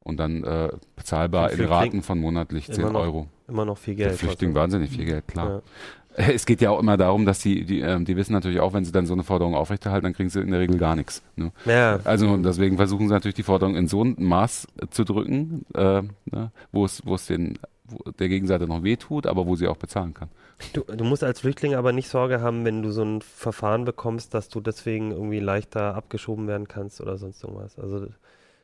[0.01, 3.27] Und dann äh, bezahlbar in Raten von monatlich 10 immer noch Euro.
[3.47, 4.19] Immer noch viel Der Geld.
[4.19, 4.55] Flüchtling trotzdem.
[4.55, 5.49] wahnsinnig viel Geld, klar.
[5.49, 5.61] Ja.
[6.15, 8.83] Es geht ja auch immer darum, dass die, die, ähm, die wissen natürlich auch, wenn
[8.83, 11.21] sie dann so eine Forderung aufrechterhalten, dann kriegen sie in der Regel gar nichts.
[11.35, 11.51] Ne?
[11.65, 16.01] Ja, Also deswegen versuchen sie natürlich die Forderung in so ein Maß zu drücken, äh,
[16.25, 17.59] ne, wo es, wo es den,
[18.19, 20.29] der Gegenseite noch wehtut, aber wo sie auch bezahlen kann.
[20.73, 24.33] du, du musst als Flüchtling aber nicht Sorge haben, wenn du so ein Verfahren bekommst,
[24.33, 27.77] dass du deswegen irgendwie leichter abgeschoben werden kannst oder sonst irgendwas.
[27.79, 28.07] Also,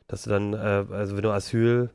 [0.08, 1.90] dass du dann, äh, also wenn du Asyl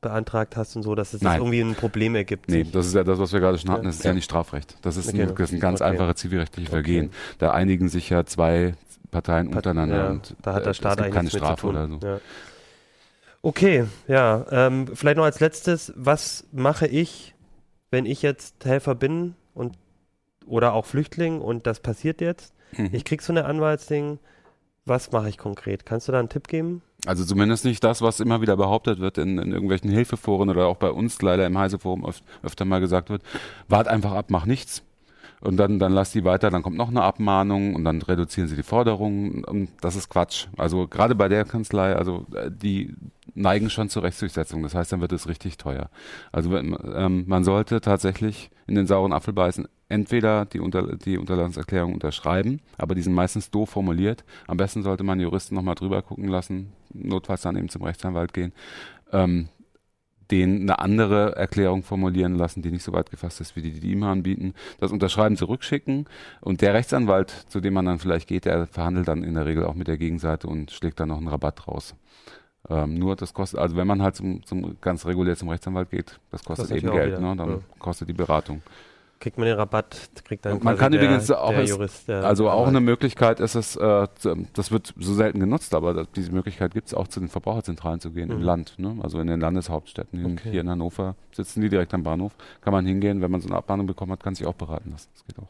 [0.00, 1.40] beantragt hast und so, dass es Nein.
[1.40, 2.48] irgendwie ein Problem ergibt.
[2.50, 3.84] Nee, das ist ja das, was wir gerade schon hatten.
[3.84, 3.88] Ja.
[3.88, 4.76] Das ist ja, nicht Strafrecht.
[4.82, 5.22] Das ist, Okay.
[5.22, 5.90] ein, das ist ein ganz Okay.
[5.90, 6.76] einfache zivilrechtliche Okay.
[6.76, 7.10] Vergehen.
[7.38, 8.74] Da einigen sich ja zwei
[9.10, 11.88] Parteien untereinander ja, und da hat äh, der es Staat gibt eigentlich keine Strafe oder
[11.88, 11.98] so.
[12.02, 12.20] Ja.
[13.44, 14.46] Okay, ja.
[14.50, 17.34] Ähm, vielleicht noch als letztes, was mache ich,
[17.90, 19.76] wenn ich jetzt Helfer bin und
[20.46, 22.54] oder auch Flüchtling und das passiert jetzt?
[22.74, 22.88] Mhm.
[22.92, 24.18] Ich krieg so eine Anwaltsding.
[24.86, 25.84] Was mache ich konkret?
[25.84, 26.80] Kannst du da einen Tipp geben?
[27.04, 30.76] Also zumindest nicht das, was immer wieder behauptet wird in, in irgendwelchen Hilfeforen oder auch
[30.76, 33.22] bei uns leider im Heise-Forum öf öfter mal gesagt wird,
[33.68, 34.82] wart einfach ab, mach nichts.
[35.44, 38.56] Und dann, dann lass die weiter, dann kommt noch eine Abmahnung und dann reduzieren sie
[38.56, 39.44] die Forderungen.
[39.44, 40.46] Und das ist Quatsch.
[40.56, 42.94] Also gerade bei der Kanzlei, also äh, die
[43.34, 44.62] neigen schon zur Rechtsdurchsetzung.
[44.62, 45.90] Das heißt, dann wird es richtig teuer.
[46.32, 51.18] Also wenn, ähm, man sollte tatsächlich in den sauren Apfel beißen, entweder die, Unter die
[51.18, 54.24] Unterlassungserklärung unterschreiben, aber die sind meistens doof formuliert.
[54.46, 58.52] Am besten sollte man Juristen nochmal drüber gucken lassen, notfalls dann eben zum Rechtsanwalt gehen.
[59.12, 59.48] Ähm,
[60.30, 63.80] den eine andere Erklärung formulieren lassen, die nicht so weit gefasst ist, wie die, die
[63.80, 66.06] die ihm anbieten, das Unterschreiben zurückschicken
[66.40, 69.64] und der Rechtsanwalt, zu dem man dann vielleicht geht, der verhandelt dann in der Regel
[69.64, 71.94] auch mit der Gegenseite und schlägt dann noch einen Rabatt raus.
[72.70, 76.18] Ähm, nur das kostet, also wenn man halt zum, zum ganz regulär zum Rechtsanwalt geht,
[76.30, 77.34] das kostet Kostet eben Geld, ne?
[77.36, 77.58] dann ja.
[77.78, 78.62] kostet die Beratung.
[79.20, 79.96] Kriegt man den Rabatt?
[80.24, 82.10] Kriegt dann man kann der, übrigens auch als- Jurist.
[82.10, 84.06] Also auch eine Möglichkeit ist es, äh,
[84.54, 88.00] das wird so selten genutzt, aber das, diese Möglichkeit gibt es auch zu den Verbraucherzentralen
[88.00, 88.42] zu gehen im Mhm.
[88.44, 88.96] Land, ne?
[89.02, 90.18] also in den Landeshauptstädten.
[90.20, 90.50] Hier, Okay.
[90.50, 93.56] hier in Hannover sitzen die direkt am Bahnhof, kann man hingehen, wenn man so eine
[93.56, 95.08] Abmahnung bekommen hat, kann sich auch beraten lassen.
[95.14, 95.48] Das geht auch.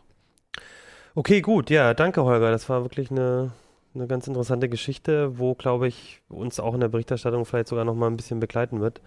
[1.17, 1.71] Okay, gut.
[1.71, 2.51] Ja, danke, Holger.
[2.51, 3.53] Das war wirklich eine,
[3.95, 7.95] eine ganz interessante Geschichte, wo, glaube ich, uns auch in der Berichterstattung vielleicht sogar noch
[7.95, 9.01] mal ein bisschen begleiten wird.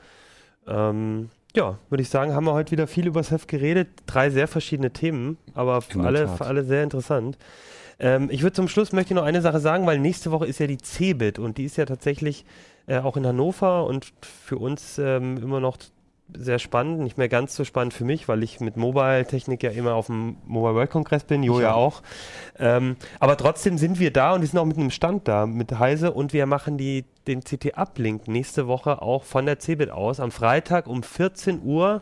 [0.67, 3.89] Ähm, ja, würde ich sagen, haben wir heute wieder viel über das Heft geredet.
[4.05, 7.37] Drei sehr verschiedene Themen, aber für alle, für alle sehr interessant.
[7.99, 10.67] Ähm, ich würde zum Schluss möchte noch eine Sache sagen, weil nächste Woche ist ja
[10.67, 12.45] die CeBIT und die ist ja tatsächlich
[12.85, 15.77] äh, auch in Hannover und für uns ähm, immer noch
[16.35, 19.95] sehr spannend, nicht mehr ganz so spannend für mich, weil ich mit Mobile-Technik ja immer
[19.95, 22.01] auf dem Mobile World Congress bin, Jo ja auch.
[22.59, 25.79] Ähm, aber trotzdem sind wir da und wir sind auch mit einem Stand da mit
[25.79, 30.31] Heise und wir machen die, den CT-Uplink nächste Woche auch von der CeBIT aus am
[30.31, 32.01] Freitag um 14 Uhr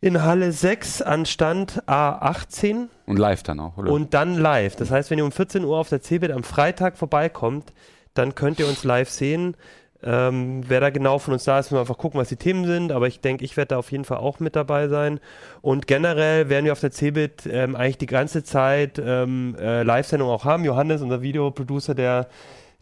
[0.00, 3.90] in Halle 6 an Stand A18 Und live dann auch, oder?
[3.90, 4.76] und dann live.
[4.76, 7.72] Das heißt, wenn ihr um 14 Uhr auf der CeBIT am Freitag vorbeikommt,
[8.12, 9.56] dann könnt ihr uns live sehen.
[10.02, 12.66] Ähm, wer da genau von uns da ist, müssen wir einfach gucken, was die Themen
[12.66, 12.92] sind.
[12.92, 15.20] Aber ich denke, ich werde da auf jeden Fall auch mit dabei sein.
[15.62, 20.34] Und generell werden wir auf der CeBIT ähm, eigentlich die ganze Zeit ähm, äh, Live-Sendungen
[20.34, 20.64] auch haben.
[20.64, 22.28] Johannes, unser Videoproducer, der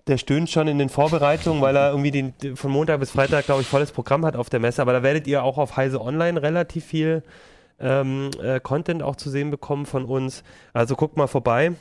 [0.09, 3.61] der stöhnt schon in den Vorbereitungen, weil er irgendwie den- von Montag bis Freitag, glaube
[3.63, 4.83] ich, volles Programm hat auf der Messe.
[4.83, 7.23] Aber da werdet ihr auch auf Heise Online relativ viel
[7.79, 10.43] ähm, äh, Content auch zu sehen bekommen von uns.
[10.73, 11.73] Also guckt mal vorbei.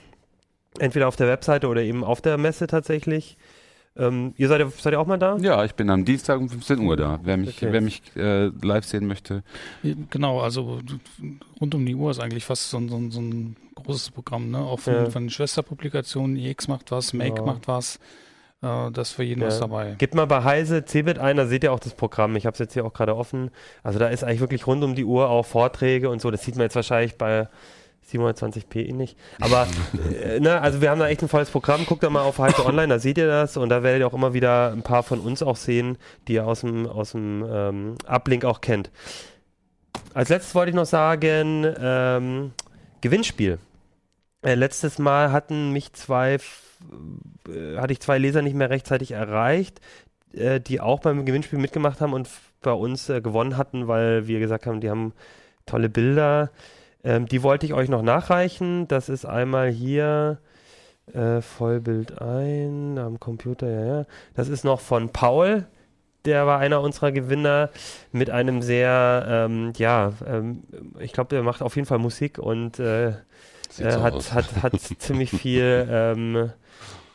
[0.78, 3.38] Entweder auf der Webseite oder eben auf der Messe tatsächlich.
[3.98, 5.36] Ähm, ihr seid, ja- seid ihr auch mal da?
[5.42, 7.20] ja, ich bin am Dienstag um 15 Uhr da.
[7.24, 7.68] Wer mich, Okay.
[7.74, 9.44] wer mich äh, live sehen möchte,
[10.10, 10.80] Genau, also
[11.60, 14.60] rund um die Uhr ist eigentlich fast so ein, so so ein großes Programm, ne?
[14.60, 15.10] Auch von, Ja.
[15.10, 17.46] von den Schwesterpublikationen, EX macht was, Make Genau.
[17.48, 17.98] macht was.
[18.62, 19.48] Äh, das ist für jeden Ja.
[19.48, 19.96] was dabei.
[19.98, 22.36] Gebt mal bei Heise Cebit ein, da seht ihr auch das Programm.
[22.38, 23.52] Ich habe es jetzt hier auch gerade offen.
[23.84, 26.32] Also da ist eigentlich wirklich rund um die Uhr auch Vorträge und so.
[26.32, 27.50] Das sieht man jetzt wahrscheinlich bei
[28.12, 29.18] 720p eh nicht.
[29.39, 29.68] Aber
[30.24, 31.86] äh, ne, also wir haben da echt ein volles Programm.
[31.86, 34.14] Guckt da mal auf Heise Online, da seht ihr das und da werdet ihr auch
[34.14, 35.97] immer wieder ein paar von uns auch sehen,
[36.28, 38.91] die ihr aus dem, aus dem ähm, Uplink auch kennt.
[40.14, 42.51] Als letztes wollte ich noch sagen, ähm,
[43.01, 43.59] Gewinnspiel.
[44.43, 46.38] Äh, letztes Mal hatten mich zwei,
[47.47, 49.80] äh, hatte ich zwei Leser nicht mehr rechtzeitig erreicht,
[50.34, 52.28] äh, die auch beim Gewinnspiel mitgemacht haben und
[52.62, 55.14] bei uns äh, gewonnen hatten, weil wir gesagt haben, die haben
[55.66, 56.51] tolle Bilder.
[57.04, 58.88] Ähm, die wollte ich euch noch nachreichen.
[58.88, 60.39] Das ist einmal hier
[61.14, 64.06] äh, Vollbild ein am Computer, ja, ja.
[64.36, 65.66] Das ist noch von Paul.
[66.26, 67.72] Der war einer unserer Gewinner
[68.12, 70.64] mit einem sehr, ähm, ja, ähm,
[70.99, 73.08] ich glaube, der macht auf jeden Fall Musik und äh,
[73.80, 76.52] äh, so hat, hat, hat ziemlich viel, ähm,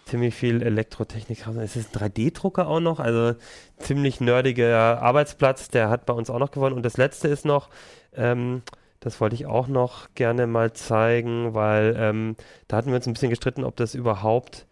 [0.07, 1.47] ziemlich viel Elektrotechnik.
[1.59, 3.39] Es ist ein 3D-Drucker auch noch, also
[3.79, 5.69] ziemlich nerdiger Arbeitsplatz.
[5.69, 6.75] Der hat bei uns auch noch gewonnen.
[6.75, 7.69] Und das letzte ist noch,
[8.15, 8.63] ähm,
[9.07, 12.35] das wollte ich auch noch gerne mal zeigen, weil ähm,
[12.67, 14.67] da hatten wir uns ein bisschen gestritten, ob das überhaupt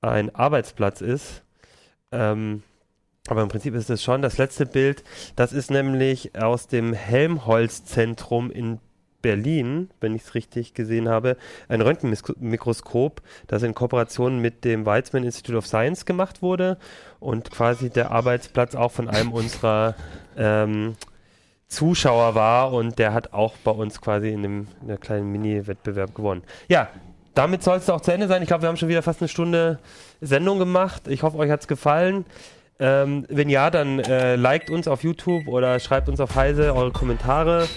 [0.00, 1.44] ein Arbeitsplatz ist.
[2.10, 2.64] Ähm,
[3.28, 5.04] aber im Prinzip ist es schon das letzte Bild.
[5.36, 8.80] Das ist nämlich aus dem Helmholtz-Zentrum in
[9.22, 11.36] Berlin, wenn ich es richtig gesehen habe,
[11.68, 16.76] ein Röntgenmikroskop, das in Kooperation mit dem Weizmann Institute of Science gemacht wurde
[17.20, 19.94] und quasi der Arbeitsplatz auch von einem unserer
[20.36, 20.96] ähm,
[21.68, 26.14] Zuschauer war und der hat auch bei uns quasi in einem in einer kleinen Mini-Wettbewerb
[26.14, 26.42] gewonnen.
[26.68, 26.88] Ja,
[27.34, 28.42] damit soll es auch zu Ende sein.
[28.42, 29.78] Ich glaube, wir haben schon wieder fast eine Stunde
[30.20, 31.08] Sendung gemacht.
[31.08, 32.24] Ich hoffe, euch hat es gefallen.
[32.78, 36.92] Ähm, wenn ja, dann äh, liked uns auf YouTube oder schreibt uns auf Heise eure
[36.92, 37.68] Kommentare.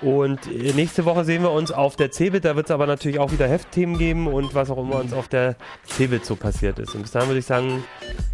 [0.00, 2.44] Und äh, nächste Woche sehen wir uns auf der CeBIT.
[2.44, 5.28] Da wird es aber natürlich auch wieder Heftthemen geben und was auch immer uns auf
[5.28, 6.94] der CeBIT so passiert ist.
[6.94, 7.84] Und bis dahin würde ich sagen,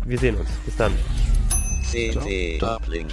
[0.05, 0.51] wir sehen uns.
[0.65, 0.93] Bis dann.
[1.91, 3.09] CT Doppling.